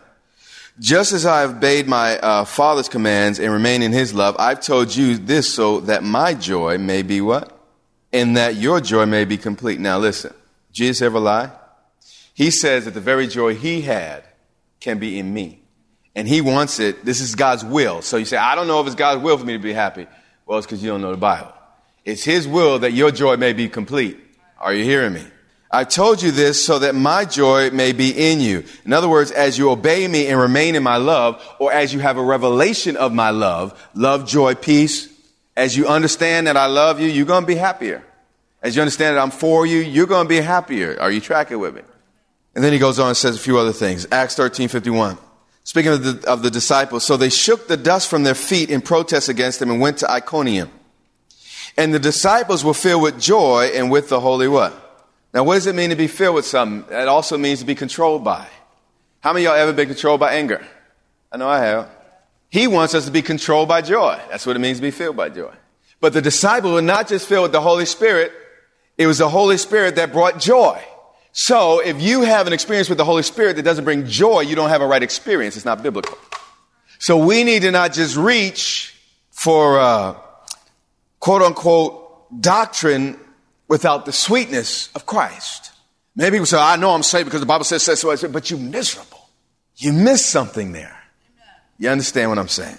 Just 0.81 1.13
as 1.13 1.27
I 1.27 1.41
have 1.43 1.57
obeyed 1.57 1.87
my 1.87 2.19
uh, 2.19 2.45
Father's 2.45 2.89
commands 2.89 3.39
and 3.39 3.53
remain 3.53 3.83
in 3.83 3.93
His 3.93 4.15
love, 4.15 4.37
I've 4.39 4.61
told 4.61 4.95
you 4.95 5.17
this 5.17 5.53
so 5.53 5.81
that 5.81 6.03
my 6.03 6.35
joy 6.35 6.79
may 6.79 7.03
be 7.03 7.21
what? 7.21 7.59
And 8.13 8.37
that 8.37 8.57
your 8.57 8.81
joy 8.81 9.07
may 9.07 9.25
be 9.25 9.39
complete. 9.39 9.81
Now 9.81 9.99
listen, 9.99 10.35
Jesus 10.73 11.03
ever 11.03 11.19
lie? 11.19 11.51
He 12.35 12.51
says 12.51 12.85
that 12.85 12.95
the 12.95 13.01
very 13.01 13.27
joy 13.27 13.55
He 13.55 13.83
had 13.83 14.25
can 14.81 14.99
be 14.99 15.19
in 15.19 15.33
me 15.33 15.62
and 16.14 16.29
he 16.29 16.40
wants 16.40 16.79
it. 16.79 17.05
This 17.05 17.20
is 17.20 17.35
God's 17.35 17.64
will. 17.64 18.03
So 18.03 18.16
you 18.16 18.25
say, 18.25 18.37
I 18.37 18.55
don't 18.55 18.66
know 18.66 18.81
if 18.81 18.87
it's 18.87 18.96
God's 18.96 19.22
will 19.22 19.38
for 19.38 19.44
me 19.44 19.55
to 19.55 19.59
be 19.59 19.72
happy. 19.72 20.07
Well, 20.46 20.59
it's 20.59 20.66
because 20.66 20.83
you 20.83 20.90
don't 20.90 21.01
know 21.01 21.11
the 21.11 21.16
Bible. 21.16 21.53
It's 22.05 22.25
his 22.25 22.46
will 22.48 22.81
that 22.81 22.92
your 22.92 23.11
joy 23.11 23.37
may 23.37 23.53
be 23.53 23.68
complete. 23.68 24.18
Are 24.59 24.75
you 24.75 24.85
hearing 24.85 25.14
me? 25.14 25.25
I 25.70 25.85
told 25.85 26.20
you 26.20 26.31
this 26.33 26.62
so 26.62 26.81
that 26.81 26.94
my 26.94 27.25
joy 27.25 27.70
may 27.70 27.92
be 27.92 28.11
in 28.11 28.40
you. 28.40 28.64
In 28.85 28.92
other 28.92 29.09
words, 29.09 29.31
as 29.31 29.57
you 29.57 29.70
obey 29.70 30.07
me 30.07 30.27
and 30.27 30.38
remain 30.38 30.75
in 30.75 30.83
my 30.83 30.98
love, 30.98 31.42
or 31.59 31.72
as 31.72 31.94
you 31.94 32.01
have 32.01 32.18
a 32.18 32.22
revelation 32.22 32.96
of 32.96 33.14
my 33.14 33.31
love, 33.31 33.88
love, 33.94 34.29
joy, 34.29 34.55
peace, 34.55 35.09
as 35.57 35.75
you 35.75 35.87
understand 35.87 36.46
that 36.46 36.59
I 36.59 36.66
love 36.66 37.01
you, 37.01 37.09
you're 37.09 37.25
going 37.25 37.44
to 37.44 37.46
be 37.46 37.55
happier. 37.55 38.05
As 38.62 38.77
you 38.77 38.83
understand 38.83 39.16
that 39.16 39.22
I'm 39.22 39.31
for 39.31 39.64
you, 39.64 39.79
you're 39.79 40.07
going 40.07 40.27
to 40.27 40.29
be 40.29 40.40
happier. 40.40 41.01
Are 41.01 41.11
you 41.11 41.20
tracking 41.20 41.59
with 41.59 41.75
me? 41.75 41.83
And 42.55 42.62
then 42.62 42.75
he 42.75 42.79
goes 42.79 42.98
on 42.98 43.09
and 43.09 43.16
says 43.16 43.37
a 43.37 43.40
few 43.40 43.59
other 43.59 43.72
things. 43.72 44.07
Acts 44.12 44.37
13, 44.37 44.68
51. 44.68 45.16
Speaking 45.64 45.92
of 45.92 46.03
the, 46.03 46.29
of 46.29 46.42
the 46.42 46.51
disciples, 46.51 47.05
so 47.05 47.16
they 47.16 47.31
shook 47.31 47.68
the 47.68 47.77
dust 47.77 48.09
from 48.09 48.25
their 48.25 48.35
feet 48.35 48.68
in 48.68 48.81
protest 48.81 49.29
against 49.29 49.62
him 49.62 49.70
and 49.70 49.81
went 49.81 49.98
to 49.98 50.11
Iconium. 50.11 50.70
And 51.77 51.94
the 51.94 51.98
disciples 51.98 52.64
were 52.64 52.75
filled 52.75 53.03
with 53.03 53.20
joy 53.20 53.70
and 53.75 53.90
with 53.90 54.09
the 54.09 54.20
Holy 54.20 54.48
what? 54.48 54.79
Now, 55.33 55.44
what 55.44 55.55
does 55.55 55.66
it 55.66 55.75
mean 55.75 55.90
to 55.90 55.96
be 55.96 56.09
filled 56.09 56.35
with 56.35 56.44
something? 56.44 56.92
It 56.94 57.09
also 57.09 57.38
means 57.38 57.61
to 57.61 57.64
be 57.64 57.75
controlled 57.75 58.25
by. 58.25 58.46
How 59.20 59.33
many 59.33 59.46
of 59.46 59.53
y'all 59.53 59.61
ever 59.61 59.72
been 59.72 59.88
controlled 59.88 60.20
by 60.20 60.35
anger? 60.35 60.66
I 61.31 61.38
know 61.38 61.48
I 61.48 61.61
have. 61.61 61.88
He 62.51 62.66
wants 62.66 62.94
us 62.94 63.07
to 63.07 63.11
be 63.11 63.22
controlled 63.22 63.68
by 63.68 63.81
joy. 63.81 64.20
That's 64.31 64.44
what 64.44 64.57
it 64.57 64.59
means 64.59 64.79
to 64.79 64.83
be 64.83 64.90
filled 64.90 65.16
by 65.16 65.31
joy. 65.31 65.55
But 66.01 66.12
the 66.12 66.20
disciples 66.20 66.75
were 66.75 66.83
not 66.83 67.09
just 67.09 67.27
filled 67.27 67.44
with 67.44 67.53
the 67.53 67.61
Holy 67.61 67.87
Spirit, 67.87 68.33
it 68.98 69.07
was 69.07 69.18
the 69.18 69.29
Holy 69.29 69.57
Spirit 69.57 69.96
that 69.96 70.12
brought 70.12 70.38
joy. 70.38 70.83
So 71.33 71.81
if 71.81 72.01
you 72.01 72.23
have 72.23 72.47
an 72.47 72.53
experience 72.53 72.88
with 72.88 72.99
the 72.99 73.05
Holy 73.05 73.23
Spirit 73.23 73.57
that 73.57 73.62
doesn't 73.62 73.85
bring 73.85 74.07
joy, 74.07 74.40
you 74.40 74.55
don't 74.55 74.68
have 74.68 74.83
a 74.83 74.87
right 74.87 75.03
experience. 75.03 75.57
It's 75.57 75.64
not 75.64 75.83
biblical. 75.83 76.16
So 76.99 77.16
we 77.16 77.42
need 77.42 77.62
to 77.62 77.71
not 77.71 77.95
just 77.95 78.16
reach 78.16 78.95
for 79.31 79.81
uh, 79.81 80.14
quote 81.21 81.42
unquote 81.42 82.40
doctrine 82.40 83.18
without 83.66 84.05
the 84.05 84.12
sweetness 84.12 84.90
of 84.95 85.07
Christ. 85.07 85.73
Maybe 86.14 86.35
people 86.35 86.47
say, 86.47 86.59
I 86.59 86.77
know 86.77 86.90
I'm 86.90 87.03
saved 87.03 87.25
because 87.25 87.40
the 87.40 87.47
Bible 87.47 87.64
says 87.64 87.83
so, 87.83 88.29
but 88.29 88.51
you're 88.51 88.61
miserable. 88.61 89.29
You 89.77 89.95
missed 89.95 90.27
something 90.27 90.73
there. 90.73 90.99
You 91.79 91.88
understand 91.88 92.29
what 92.31 92.38
I'm 92.38 92.49
saying? 92.49 92.77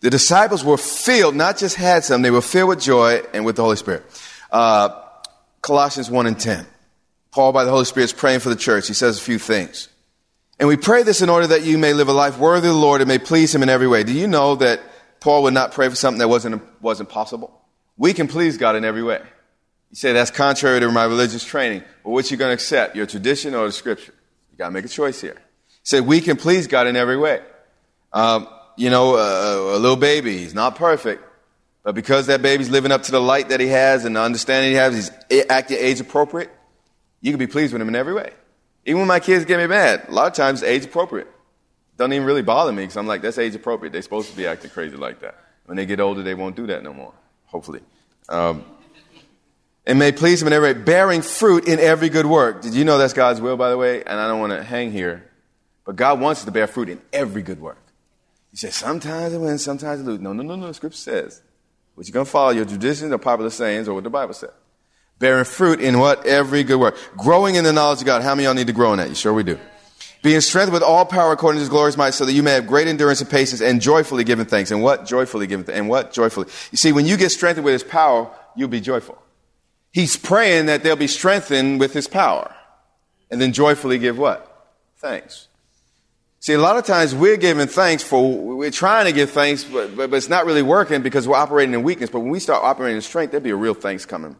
The 0.00 0.10
disciples 0.10 0.64
were 0.64 0.76
filled, 0.76 1.36
not 1.36 1.56
just 1.56 1.76
had 1.76 2.04
some, 2.04 2.22
they 2.22 2.32
were 2.32 2.42
filled 2.42 2.70
with 2.70 2.80
joy 2.80 3.22
and 3.32 3.44
with 3.44 3.56
the 3.56 3.62
Holy 3.62 3.76
Spirit. 3.76 4.04
Uh, 4.50 5.00
Colossians 5.62 6.10
1 6.10 6.26
and 6.26 6.38
10. 6.38 6.66
Paul, 7.34 7.50
by 7.50 7.64
the 7.64 7.70
Holy 7.70 7.84
Spirit, 7.84 8.04
is 8.04 8.12
praying 8.12 8.38
for 8.38 8.48
the 8.48 8.56
church. 8.56 8.86
He 8.86 8.94
says 8.94 9.18
a 9.18 9.20
few 9.20 9.40
things. 9.40 9.88
And 10.60 10.68
we 10.68 10.76
pray 10.76 11.02
this 11.02 11.20
in 11.20 11.28
order 11.28 11.48
that 11.48 11.64
you 11.64 11.78
may 11.78 11.92
live 11.92 12.06
a 12.06 12.12
life 12.12 12.38
worthy 12.38 12.68
of 12.68 12.74
the 12.74 12.80
Lord 12.80 13.00
and 13.00 13.08
may 13.08 13.18
please 13.18 13.52
Him 13.52 13.64
in 13.64 13.68
every 13.68 13.88
way. 13.88 14.04
Do 14.04 14.12
you 14.12 14.28
know 14.28 14.54
that 14.54 14.80
Paul 15.18 15.42
would 15.42 15.52
not 15.52 15.72
pray 15.72 15.88
for 15.88 15.96
something 15.96 16.20
that 16.20 16.28
wasn't, 16.28 16.62
wasn't 16.80 17.08
possible? 17.08 17.60
We 17.96 18.14
can 18.14 18.28
please 18.28 18.56
God 18.56 18.76
in 18.76 18.84
every 18.84 19.02
way. 19.02 19.20
You 19.90 19.96
say 19.96 20.12
that's 20.12 20.30
contrary 20.30 20.78
to 20.78 20.90
my 20.92 21.04
religious 21.06 21.44
training. 21.44 21.82
Well, 22.04 22.14
what 22.14 22.30
you 22.30 22.36
going 22.36 22.50
to 22.50 22.54
accept? 22.54 22.94
Your 22.94 23.06
tradition 23.06 23.56
or 23.56 23.66
the 23.66 23.72
scripture? 23.72 24.14
You 24.52 24.58
got 24.58 24.66
to 24.66 24.70
make 24.70 24.84
a 24.84 24.88
choice 24.88 25.20
here. 25.20 25.36
He 25.66 25.74
said 25.82 26.06
we 26.06 26.20
can 26.20 26.36
please 26.36 26.68
God 26.68 26.86
in 26.86 26.94
every 26.94 27.16
way. 27.16 27.42
Um, 28.12 28.46
you 28.76 28.90
know, 28.90 29.16
uh, 29.16 29.76
a 29.76 29.78
little 29.78 29.96
baby, 29.96 30.38
he's 30.38 30.54
not 30.54 30.76
perfect. 30.76 31.24
But 31.82 31.96
because 31.96 32.28
that 32.28 32.42
baby's 32.42 32.70
living 32.70 32.92
up 32.92 33.02
to 33.04 33.10
the 33.10 33.20
light 33.20 33.48
that 33.48 33.58
he 33.58 33.66
has 33.66 34.04
and 34.04 34.14
the 34.14 34.20
understanding 34.20 34.70
he 34.70 34.76
has, 34.76 35.10
he's 35.30 35.44
acting 35.50 35.78
age 35.80 36.00
appropriate, 36.00 36.50
you 37.24 37.32
can 37.32 37.38
be 37.38 37.46
pleased 37.46 37.72
with 37.72 37.80
him 37.80 37.88
in 37.88 37.96
every 37.96 38.12
way. 38.12 38.34
Even 38.84 38.98
when 38.98 39.08
my 39.08 39.18
kids 39.18 39.46
get 39.46 39.56
me 39.56 39.66
mad, 39.66 40.04
a 40.08 40.12
lot 40.12 40.26
of 40.26 40.34
times 40.34 40.62
age 40.62 40.84
appropriate. 40.84 41.26
Don't 41.96 42.12
even 42.12 42.26
really 42.26 42.42
bother 42.42 42.70
me 42.70 42.82
because 42.82 42.98
I'm 42.98 43.06
like, 43.06 43.22
that's 43.22 43.38
age 43.38 43.54
appropriate. 43.54 43.92
They're 43.92 44.02
supposed 44.02 44.30
to 44.30 44.36
be 44.36 44.46
acting 44.46 44.70
crazy 44.70 44.98
like 44.98 45.20
that. 45.20 45.34
When 45.64 45.76
they 45.78 45.86
get 45.86 46.00
older, 46.00 46.22
they 46.22 46.34
won't 46.34 46.54
do 46.54 46.66
that 46.66 46.82
no 46.82 46.92
more, 46.92 47.14
hopefully. 47.46 47.80
Um, 48.28 48.66
and 49.86 49.98
may 49.98 50.12
please 50.12 50.42
him 50.42 50.48
in 50.48 50.52
every 50.52 50.74
way, 50.74 50.78
bearing 50.78 51.22
fruit 51.22 51.66
in 51.66 51.80
every 51.80 52.10
good 52.10 52.26
work. 52.26 52.60
Did 52.60 52.74
you 52.74 52.84
know 52.84 52.98
that's 52.98 53.14
God's 53.14 53.40
will, 53.40 53.56
by 53.56 53.70
the 53.70 53.78
way? 53.78 54.04
And 54.04 54.20
I 54.20 54.28
don't 54.28 54.40
want 54.40 54.52
to 54.52 54.62
hang 54.62 54.92
here, 54.92 55.30
but 55.86 55.96
God 55.96 56.20
wants 56.20 56.42
us 56.42 56.44
to 56.44 56.50
bear 56.50 56.66
fruit 56.66 56.90
in 56.90 57.00
every 57.10 57.40
good 57.40 57.58
work. 57.58 57.80
He 58.50 58.58
says, 58.58 58.74
sometimes 58.74 59.32
I 59.32 59.38
win, 59.38 59.56
sometimes 59.56 60.02
I 60.02 60.04
lose. 60.04 60.20
No, 60.20 60.34
no, 60.34 60.42
no, 60.42 60.56
no. 60.56 60.66
The 60.66 60.74
scripture 60.74 60.98
says, 60.98 61.40
what 61.94 62.06
you're 62.06 62.12
going 62.12 62.26
to 62.26 62.30
follow 62.30 62.50
your 62.50 62.66
traditions 62.66 63.12
or 63.12 63.18
popular 63.18 63.48
sayings 63.48 63.88
or 63.88 63.94
what 63.94 64.04
the 64.04 64.10
Bible 64.10 64.34
says 64.34 64.52
bearing 65.18 65.44
fruit 65.44 65.80
in 65.80 65.98
what? 65.98 66.26
Every 66.26 66.64
good 66.64 66.78
work. 66.78 66.96
Growing 67.16 67.54
in 67.54 67.64
the 67.64 67.72
knowledge 67.72 68.00
of 68.00 68.06
God. 68.06 68.22
How 68.22 68.34
many 68.34 68.46
of 68.46 68.50
y'all 68.50 68.54
need 68.54 68.66
to 68.66 68.72
grow 68.72 68.92
in 68.92 68.98
that? 68.98 69.08
You 69.08 69.14
sure 69.14 69.32
we 69.32 69.42
do. 69.42 69.58
Being 70.22 70.40
strengthened 70.40 70.72
with 70.72 70.82
all 70.82 71.04
power 71.04 71.32
according 71.32 71.58
to 71.58 71.60
his 71.60 71.68
glorious 71.68 71.98
might, 71.98 72.14
so 72.14 72.24
that 72.24 72.32
you 72.32 72.42
may 72.42 72.52
have 72.52 72.66
great 72.66 72.88
endurance 72.88 73.20
and 73.20 73.28
patience 73.28 73.60
and 73.60 73.80
joyfully 73.80 74.24
giving 74.24 74.46
thanks. 74.46 74.70
And 74.70 74.82
what? 74.82 75.04
Joyfully 75.04 75.46
giving 75.46 75.66
thanks. 75.66 75.78
And 75.78 75.88
what? 75.88 76.12
Joyfully. 76.12 76.46
You 76.70 76.78
see, 76.78 76.92
when 76.92 77.04
you 77.04 77.16
get 77.16 77.30
strengthened 77.30 77.64
with 77.64 77.74
his 77.74 77.84
power, 77.84 78.30
you'll 78.56 78.68
be 78.68 78.80
joyful. 78.80 79.20
He's 79.92 80.16
praying 80.16 80.66
that 80.66 80.82
they'll 80.82 80.96
be 80.96 81.06
strengthened 81.06 81.78
with 81.78 81.92
his 81.92 82.08
power. 82.08 82.54
And 83.30 83.40
then 83.40 83.52
joyfully 83.52 83.98
give 83.98 84.18
what? 84.18 84.50
Thanks. 84.96 85.48
See, 86.40 86.52
a 86.52 86.58
lot 86.58 86.76
of 86.76 86.84
times 86.84 87.14
we're 87.14 87.36
giving 87.36 87.66
thanks 87.66 88.02
for, 88.02 88.56
we're 88.56 88.70
trying 88.70 89.06
to 89.06 89.12
give 89.12 89.30
thanks, 89.30 89.64
but, 89.64 89.96
but, 89.96 90.10
but 90.10 90.16
it's 90.16 90.28
not 90.28 90.46
really 90.46 90.62
working 90.62 91.02
because 91.02 91.28
we're 91.28 91.36
operating 91.36 91.74
in 91.74 91.82
weakness. 91.82 92.10
But 92.10 92.20
when 92.20 92.30
we 92.30 92.40
start 92.40 92.62
operating 92.62 92.96
in 92.96 93.02
strength, 93.02 93.30
there'll 93.30 93.44
be 93.44 93.50
a 93.50 93.56
real 93.56 93.74
thanks 93.74 94.04
coming 94.04 94.36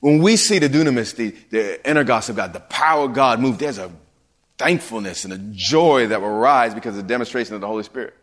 when 0.00 0.22
we 0.22 0.36
see 0.36 0.58
the 0.58 0.68
dunamis, 0.68 1.16
the, 1.16 1.30
the 1.50 1.80
energos 1.84 2.28
of 2.28 2.36
God, 2.36 2.52
the 2.52 2.60
power 2.60 3.04
of 3.04 3.14
God 3.14 3.40
move, 3.40 3.58
there's 3.58 3.78
a 3.78 3.90
thankfulness 4.58 5.24
and 5.24 5.32
a 5.32 5.38
joy 5.52 6.08
that 6.08 6.20
will 6.20 6.36
rise 6.38 6.74
because 6.74 6.96
of 6.96 7.02
the 7.02 7.08
demonstration 7.08 7.54
of 7.54 7.60
the 7.60 7.66
Holy 7.66 7.82
Spirit. 7.82 8.14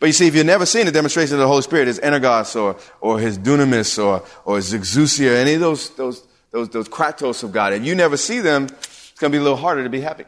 But 0.00 0.06
you 0.06 0.12
see, 0.12 0.26
if 0.26 0.34
you've 0.34 0.46
never 0.46 0.66
seen 0.66 0.86
the 0.86 0.92
demonstration 0.92 1.34
of 1.34 1.40
the 1.40 1.46
Holy 1.46 1.62
Spirit, 1.62 1.86
his 1.86 2.00
energos 2.00 2.60
or, 2.60 2.76
or 3.00 3.18
his 3.18 3.38
dunamis 3.38 4.02
or, 4.02 4.24
or 4.44 4.56
his 4.56 4.72
exousia, 4.72 5.36
any 5.36 5.54
of 5.54 5.60
those, 5.60 5.90
those, 5.90 6.26
those, 6.50 6.68
those 6.70 6.88
kratos 6.88 7.42
of 7.42 7.52
God, 7.52 7.72
if 7.72 7.84
you 7.84 7.94
never 7.94 8.16
see 8.16 8.40
them, 8.40 8.64
it's 8.64 9.12
going 9.18 9.32
to 9.32 9.36
be 9.36 9.40
a 9.40 9.42
little 9.42 9.56
harder 9.56 9.84
to 9.84 9.90
be 9.90 10.00
happy. 10.00 10.24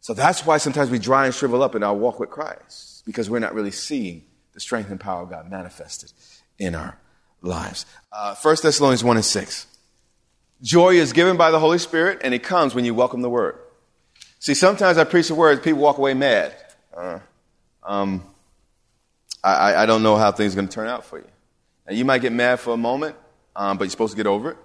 So 0.00 0.14
that's 0.14 0.46
why 0.46 0.58
sometimes 0.58 0.90
we 0.90 0.98
dry 0.98 1.26
and 1.26 1.34
shrivel 1.34 1.62
up 1.62 1.74
in 1.74 1.82
our 1.82 1.94
walk 1.94 2.20
with 2.20 2.30
Christ, 2.30 3.04
because 3.04 3.28
we're 3.28 3.40
not 3.40 3.54
really 3.54 3.70
seeing 3.70 4.22
the 4.52 4.60
strength 4.60 4.90
and 4.90 5.00
power 5.00 5.22
of 5.22 5.30
God 5.30 5.50
manifested 5.50 6.12
in 6.58 6.74
our 6.74 6.98
lives. 7.42 7.86
Uh, 8.12 8.34
1 8.34 8.56
Thessalonians 8.62 9.02
1 9.02 9.16
and 9.16 9.24
6. 9.24 9.66
Joy 10.64 10.94
is 10.94 11.12
given 11.12 11.36
by 11.36 11.50
the 11.50 11.60
Holy 11.60 11.76
Spirit, 11.76 12.22
and 12.24 12.32
it 12.32 12.42
comes 12.42 12.74
when 12.74 12.86
you 12.86 12.94
welcome 12.94 13.20
the 13.20 13.28
word. 13.28 13.58
See, 14.38 14.54
sometimes 14.54 14.96
I 14.96 15.04
preach 15.04 15.28
the 15.28 15.34
word, 15.34 15.62
people 15.62 15.82
walk 15.82 15.98
away 15.98 16.14
mad. 16.14 16.54
Uh, 16.96 17.18
um, 17.82 18.24
I, 19.42 19.82
I, 19.82 19.86
don't 19.86 20.02
know 20.02 20.16
how 20.16 20.32
things 20.32 20.54
are 20.54 20.56
going 20.56 20.68
to 20.68 20.74
turn 20.74 20.88
out 20.88 21.04
for 21.04 21.18
you. 21.18 21.26
Now, 21.86 21.92
you 21.92 22.06
might 22.06 22.22
get 22.22 22.32
mad 22.32 22.60
for 22.60 22.72
a 22.72 22.78
moment, 22.78 23.14
um, 23.54 23.76
but 23.76 23.84
you're 23.84 23.90
supposed 23.90 24.12
to 24.12 24.16
get 24.16 24.26
over 24.26 24.52
it. 24.52 24.56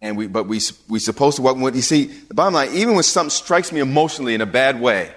And 0.00 0.16
we, 0.16 0.28
but 0.28 0.44
we, 0.44 0.62
we're 0.88 0.98
supposed 0.98 1.36
to 1.36 1.42
welcome 1.42 1.62
it. 1.64 1.74
You 1.74 1.82
see, 1.82 2.04
the 2.04 2.32
bottom 2.32 2.54
line, 2.54 2.70
even 2.72 2.94
when 2.94 3.02
something 3.02 3.28
strikes 3.28 3.70
me 3.70 3.80
emotionally 3.80 4.32
in 4.32 4.40
a 4.40 4.46
bad 4.46 4.80
way, 4.80 5.12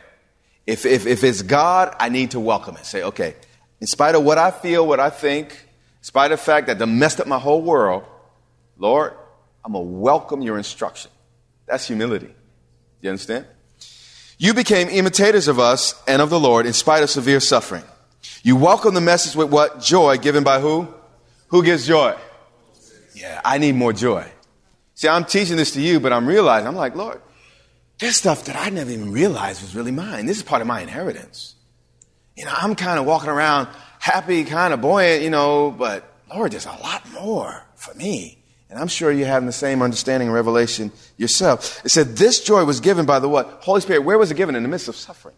if, 0.68 0.86
if, 0.86 1.08
if 1.08 1.24
it's 1.24 1.42
God, 1.42 1.96
I 2.02 2.10
need 2.10 2.32
to 2.32 2.40
welcome 2.42 2.76
it. 2.76 2.86
Say, 2.86 3.02
okay, 3.04 3.36
in 3.80 3.88
spite 3.88 4.16
of 4.16 4.26
what 4.26 4.38
I 4.38 4.52
feel, 4.52 4.86
what 4.86 5.00
I 5.00 5.10
think, 5.10 5.52
in 5.54 6.04
spite 6.04 6.34
of 6.34 6.40
the 6.40 6.44
fact 6.44 6.68
that 6.68 6.80
they 6.80 6.86
messed 6.86 7.22
up 7.22 7.28
my 7.28 7.40
whole 7.40 7.62
world, 7.62 8.04
Lord, 8.78 9.14
I'm 9.64 9.74
going 9.74 9.86
to 9.86 9.92
welcome 9.92 10.42
your 10.42 10.58
instruction. 10.58 11.12
That's 11.68 11.88
humility. 11.88 12.34
You 13.02 13.10
understand? 13.10 13.46
You 14.38 14.54
became 14.54 14.90
imitators 14.90 15.48
of 15.48 15.60
us 15.60 16.02
and 16.08 16.22
of 16.22 16.30
the 16.30 16.40
Lord 16.40 16.66
in 16.66 16.74
spite 16.74 17.04
of 17.04 17.10
severe 17.10 17.40
suffering. 17.40 17.84
You 18.44 18.56
welcome 18.56 18.94
the 18.94 19.02
message 19.02 19.36
with 19.36 19.52
what? 19.52 19.82
Joy 19.82 20.18
given 20.18 20.44
by 20.44 20.60
who? 20.60 20.88
Who 21.50 21.64
gives 21.64 21.86
joy? 21.86 22.16
Yeah, 23.14 23.40
I 23.46 23.60
need 23.60 23.76
more 23.76 23.94
joy. 23.94 24.26
See, 24.96 25.08
I'm 25.08 25.26
teaching 25.26 25.58
this 25.58 25.74
to 25.74 25.82
you, 25.82 26.00
but 26.00 26.12
I'm 26.12 26.26
realizing, 26.26 26.68
I'm 26.68 26.76
like, 26.76 26.96
Lord, 26.96 27.22
there's 28.00 28.16
stuff 28.16 28.46
that 28.46 28.56
I 28.56 28.70
never 28.70 28.90
even 28.90 29.12
realized 29.12 29.62
was 29.62 29.76
really 29.76 29.92
mine. 29.92 30.26
This 30.26 30.38
is 30.38 30.44
part 30.44 30.62
of 30.62 30.68
my 30.68 30.82
inheritance. 30.82 31.56
You 32.36 32.46
know, 32.46 32.54
I'm 32.56 32.76
kind 32.76 32.98
of 33.00 33.06
walking 33.06 33.30
around 33.30 33.68
happy, 34.00 34.44
kind 34.44 34.74
of 34.74 34.82
buoyant, 34.82 35.22
you 35.22 35.30
know, 35.30 35.70
but 35.70 36.04
Lord, 36.34 36.52
there's 36.52 36.66
a 36.66 36.70
lot 36.70 37.04
more 37.14 37.64
for 37.76 37.94
me. 37.94 38.41
And 38.72 38.80
I'm 38.80 38.88
sure 38.88 39.12
you're 39.12 39.28
having 39.28 39.48
the 39.48 39.52
same 39.52 39.82
understanding 39.82 40.30
and 40.30 40.34
revelation 40.34 40.94
yourself. 41.18 41.82
It 41.84 41.90
said 41.90 42.16
this 42.16 42.40
joy 42.40 42.64
was 42.64 42.80
given 42.80 43.06
by 43.06 43.20
the 43.20 43.28
what? 43.28 43.60
Holy 43.62 43.82
Spirit. 43.82 44.06
Where 44.06 44.18
was 44.18 44.32
it 44.32 44.36
given? 44.36 44.56
In 44.56 44.64
the 44.64 44.70
midst 44.70 44.88
of 44.88 44.96
suffering. 44.96 45.36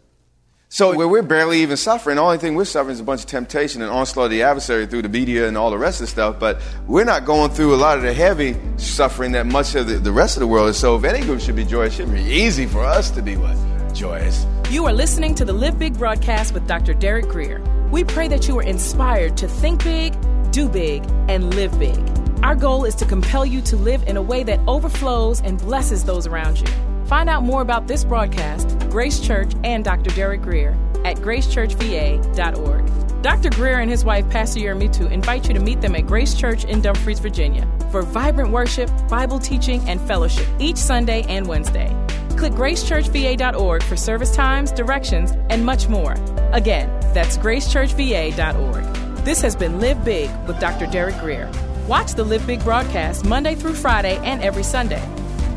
So 0.68 0.96
where 0.96 1.08
we're 1.08 1.22
barely 1.22 1.60
even 1.62 1.76
suffering, 1.76 2.16
the 2.16 2.22
only 2.22 2.38
thing 2.38 2.54
we're 2.54 2.64
suffering 2.64 2.94
is 2.94 3.00
a 3.00 3.04
bunch 3.04 3.22
of 3.22 3.26
temptation 3.26 3.82
and 3.82 3.90
onslaught 3.90 4.26
of 4.26 4.30
the 4.30 4.42
adversary 4.42 4.86
through 4.86 5.02
the 5.02 5.08
media 5.08 5.48
and 5.48 5.56
all 5.56 5.70
the 5.70 5.78
rest 5.78 6.00
of 6.00 6.06
the 6.06 6.10
stuff. 6.12 6.38
But 6.38 6.62
we're 6.86 7.04
not 7.04 7.24
going 7.24 7.50
through 7.50 7.74
a 7.74 7.76
lot 7.76 7.96
of 7.96 8.04
the 8.04 8.12
heavy 8.12 8.56
suffering 8.76 9.32
that 9.32 9.46
much 9.46 9.74
of 9.74 9.88
the, 9.88 9.94
the 9.94 10.12
rest 10.12 10.36
of 10.36 10.40
the 10.40 10.46
world 10.46 10.68
is. 10.68 10.78
So 10.78 10.96
if 10.96 11.02
any 11.02 11.20
group 11.24 11.40
should 11.40 11.56
be 11.56 11.64
joyous, 11.64 11.94
it 11.94 12.04
should 12.04 12.12
be 12.12 12.22
easy 12.22 12.66
for 12.66 12.84
us 12.84 13.10
to 13.10 13.22
be 13.22 13.36
what? 13.36 13.56
Joyous. 13.94 14.46
You 14.70 14.86
are 14.86 14.92
listening 14.92 15.34
to 15.36 15.44
the 15.44 15.52
Live 15.52 15.76
Big 15.76 15.98
broadcast 15.98 16.54
with 16.54 16.68
Dr. 16.68 16.94
Derek 16.94 17.28
Grier. 17.28 17.60
We 17.90 18.04
pray 18.04 18.28
that 18.28 18.46
you 18.46 18.56
are 18.58 18.62
inspired 18.62 19.36
to 19.38 19.48
think 19.48 19.82
big, 19.82 20.14
do 20.52 20.68
big, 20.68 21.04
and 21.28 21.54
live 21.54 21.76
big. 21.80 22.23
Our 22.42 22.54
goal 22.54 22.84
is 22.84 22.94
to 22.96 23.04
compel 23.04 23.46
you 23.46 23.60
to 23.62 23.76
live 23.76 24.02
in 24.04 24.16
a 24.16 24.22
way 24.22 24.42
that 24.44 24.60
overflows 24.66 25.40
and 25.40 25.58
blesses 25.58 26.04
those 26.04 26.26
around 26.26 26.60
you. 26.60 26.66
Find 27.06 27.28
out 27.28 27.42
more 27.42 27.62
about 27.62 27.86
this 27.86 28.04
broadcast, 28.04 28.78
Grace 28.90 29.20
Church, 29.20 29.52
and 29.62 29.84
Dr. 29.84 30.10
Derek 30.10 30.42
Grier 30.42 30.76
at 31.04 31.16
gracechurchva.org. 31.18 33.22
Dr. 33.22 33.50
Grier 33.50 33.78
and 33.78 33.90
his 33.90 34.04
wife, 34.04 34.28
Pastor 34.28 34.60
Yermitu, 34.60 35.10
invite 35.10 35.48
you 35.48 35.54
to 35.54 35.60
meet 35.60 35.80
them 35.80 35.96
at 35.96 36.06
Grace 36.06 36.34
Church 36.34 36.64
in 36.64 36.82
Dumfries, 36.82 37.20
Virginia, 37.20 37.66
for 37.90 38.02
vibrant 38.02 38.50
worship, 38.50 38.90
Bible 39.08 39.38
teaching, 39.38 39.80
and 39.88 40.00
fellowship 40.02 40.46
each 40.58 40.76
Sunday 40.76 41.22
and 41.28 41.46
Wednesday. 41.46 41.88
Click 42.36 42.52
gracechurchva.org 42.52 43.82
for 43.82 43.96
service 43.96 44.34
times, 44.34 44.72
directions, 44.72 45.32
and 45.48 45.64
much 45.64 45.88
more. 45.88 46.16
Again, 46.52 46.90
that's 47.14 47.38
gracechurchva.org. 47.38 48.84
This 49.24 49.40
has 49.40 49.56
been 49.56 49.80
Live 49.80 50.04
Big 50.04 50.28
with 50.46 50.60
Dr. 50.60 50.86
Derek 50.86 51.18
Grier. 51.18 51.50
Watch 51.88 52.14
the 52.14 52.24
Live 52.24 52.46
Big 52.46 52.64
broadcast 52.64 53.26
Monday 53.26 53.54
through 53.54 53.74
Friday 53.74 54.16
and 54.24 54.42
every 54.42 54.62
Sunday. 54.62 55.06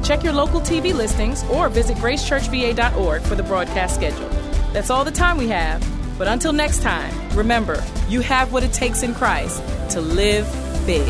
Check 0.04 0.26
your 0.26 0.34
local 0.34 0.60
TV 0.60 0.94
listings 0.94 1.46
or 1.46 1.70
visit 1.70 1.96
gracechurchva.org 1.98 3.22
for 3.22 3.36
the 3.36 3.44
broadcast 3.44 3.96
schedule. 3.96 4.28
That's 4.74 4.90
all 4.90 5.06
the 5.06 5.12
time 5.12 5.38
we 5.38 5.48
have. 5.48 5.82
But 6.18 6.28
until 6.28 6.52
next 6.52 6.82
time, 6.82 7.13
remember, 7.30 7.82
you 8.10 8.20
have 8.20 8.52
what 8.52 8.63
it 8.63 8.74
takes 8.74 9.04
in 9.04 9.13
Christ 9.13 9.63
to 9.92 10.02
live 10.02 10.46
big. 10.86 11.08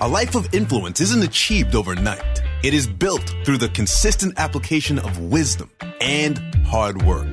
A 0.00 0.06
life 0.06 0.34
of 0.34 0.52
influence 0.52 1.00
isn't 1.00 1.24
achieved 1.24 1.74
overnight. 1.74 2.42
It 2.62 2.74
is 2.74 2.86
built 2.86 3.34
through 3.46 3.58
the 3.58 3.70
consistent 3.70 4.34
application 4.36 4.98
of 4.98 5.18
wisdom 5.18 5.70
and 6.00 6.38
hard 6.66 7.02
work. 7.02 7.26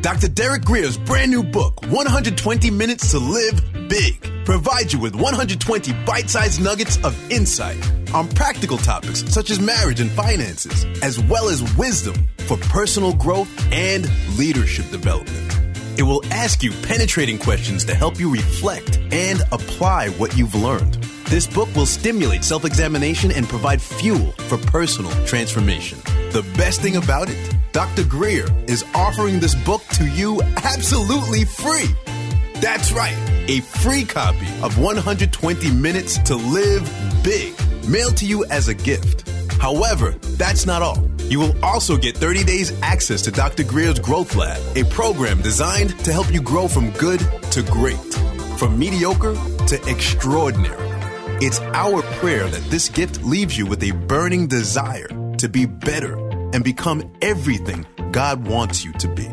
Dr. 0.00 0.28
Derek 0.28 0.64
Grier's 0.64 0.96
brand 0.96 1.30
new 1.30 1.42
book, 1.42 1.82
120 1.88 2.70
Minutes 2.70 3.10
to 3.10 3.18
Live 3.18 3.88
Big, 3.88 4.44
provides 4.44 4.92
you 4.92 5.00
with 5.00 5.14
120 5.14 5.92
bite 6.04 6.30
sized 6.30 6.62
nuggets 6.62 7.02
of 7.04 7.14
insight 7.30 7.76
on 8.14 8.28
practical 8.28 8.78
topics 8.78 9.24
such 9.32 9.50
as 9.50 9.58
marriage 9.58 10.00
and 10.00 10.10
finances, 10.10 10.84
as 11.02 11.18
well 11.18 11.48
as 11.48 11.62
wisdom 11.76 12.14
for 12.46 12.56
personal 12.58 13.12
growth 13.14 13.48
and 13.72 14.08
leadership 14.38 14.88
development. 14.90 15.56
It 15.98 16.02
will 16.02 16.24
ask 16.26 16.62
you 16.62 16.72
penetrating 16.82 17.38
questions 17.38 17.84
to 17.86 17.94
help 17.94 18.20
you 18.20 18.30
reflect 18.30 18.98
and 19.10 19.40
apply 19.50 20.10
what 20.10 20.36
you've 20.36 20.54
learned. 20.54 20.94
This 21.24 21.46
book 21.46 21.74
will 21.74 21.86
stimulate 21.86 22.44
self 22.44 22.64
examination 22.64 23.32
and 23.32 23.48
provide 23.48 23.82
fuel 23.82 24.32
for 24.48 24.58
personal 24.58 25.10
transformation. 25.26 25.98
The 26.30 26.46
best 26.56 26.82
thing 26.82 26.96
about 26.96 27.28
it, 27.30 27.55
Dr. 27.76 28.04
Grier 28.04 28.46
is 28.66 28.86
offering 28.94 29.38
this 29.38 29.54
book 29.54 29.82
to 29.88 30.06
you 30.06 30.40
absolutely 30.64 31.44
free. 31.44 31.94
That's 32.54 32.90
right, 32.90 33.14
a 33.48 33.60
free 33.60 34.06
copy 34.06 34.48
of 34.62 34.78
120 34.78 35.70
Minutes 35.72 36.16
to 36.20 36.36
Live 36.36 36.90
Big, 37.22 37.52
mailed 37.86 38.16
to 38.16 38.24
you 38.24 38.46
as 38.46 38.68
a 38.68 38.74
gift. 38.74 39.28
However, 39.60 40.12
that's 40.38 40.64
not 40.64 40.80
all. 40.80 41.06
You 41.24 41.38
will 41.38 41.62
also 41.62 41.98
get 41.98 42.16
30 42.16 42.44
days 42.44 42.72
access 42.80 43.20
to 43.20 43.30
Dr. 43.30 43.62
Grier's 43.62 43.98
Growth 43.98 44.34
Lab, 44.36 44.62
a 44.74 44.84
program 44.84 45.42
designed 45.42 45.98
to 46.06 46.14
help 46.14 46.32
you 46.32 46.40
grow 46.40 46.68
from 46.68 46.92
good 46.92 47.20
to 47.50 47.62
great, 47.64 48.14
from 48.56 48.78
mediocre 48.78 49.34
to 49.66 49.86
extraordinary. 49.86 50.88
It's 51.44 51.60
our 51.60 52.00
prayer 52.20 52.48
that 52.48 52.70
this 52.70 52.88
gift 52.88 53.22
leaves 53.22 53.58
you 53.58 53.66
with 53.66 53.82
a 53.82 53.90
burning 53.90 54.46
desire 54.46 55.08
to 55.36 55.48
be 55.50 55.66
better 55.66 56.25
and 56.52 56.64
become 56.64 57.10
everything 57.22 57.86
God 58.12 58.46
wants 58.46 58.84
you 58.84 58.92
to 58.94 59.08
be. 59.08 59.28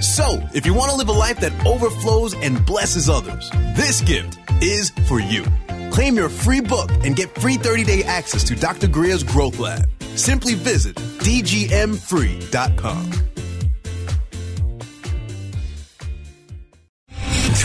So, 0.00 0.40
if 0.54 0.64
you 0.64 0.74
want 0.74 0.90
to 0.90 0.96
live 0.96 1.08
a 1.08 1.12
life 1.12 1.40
that 1.40 1.52
overflows 1.66 2.34
and 2.34 2.64
blesses 2.64 3.08
others, 3.08 3.50
this 3.76 4.00
gift 4.02 4.38
is 4.62 4.90
for 5.08 5.20
you. 5.20 5.44
Claim 5.90 6.16
your 6.16 6.28
free 6.28 6.60
book 6.60 6.90
and 7.04 7.16
get 7.16 7.34
free 7.40 7.56
30 7.56 7.84
day 7.84 8.04
access 8.04 8.44
to 8.44 8.54
Dr. 8.54 8.86
Grier's 8.86 9.22
Growth 9.24 9.58
Lab. 9.58 9.88
Simply 10.14 10.54
visit 10.54 10.96
dgmfree.com. 10.96 12.48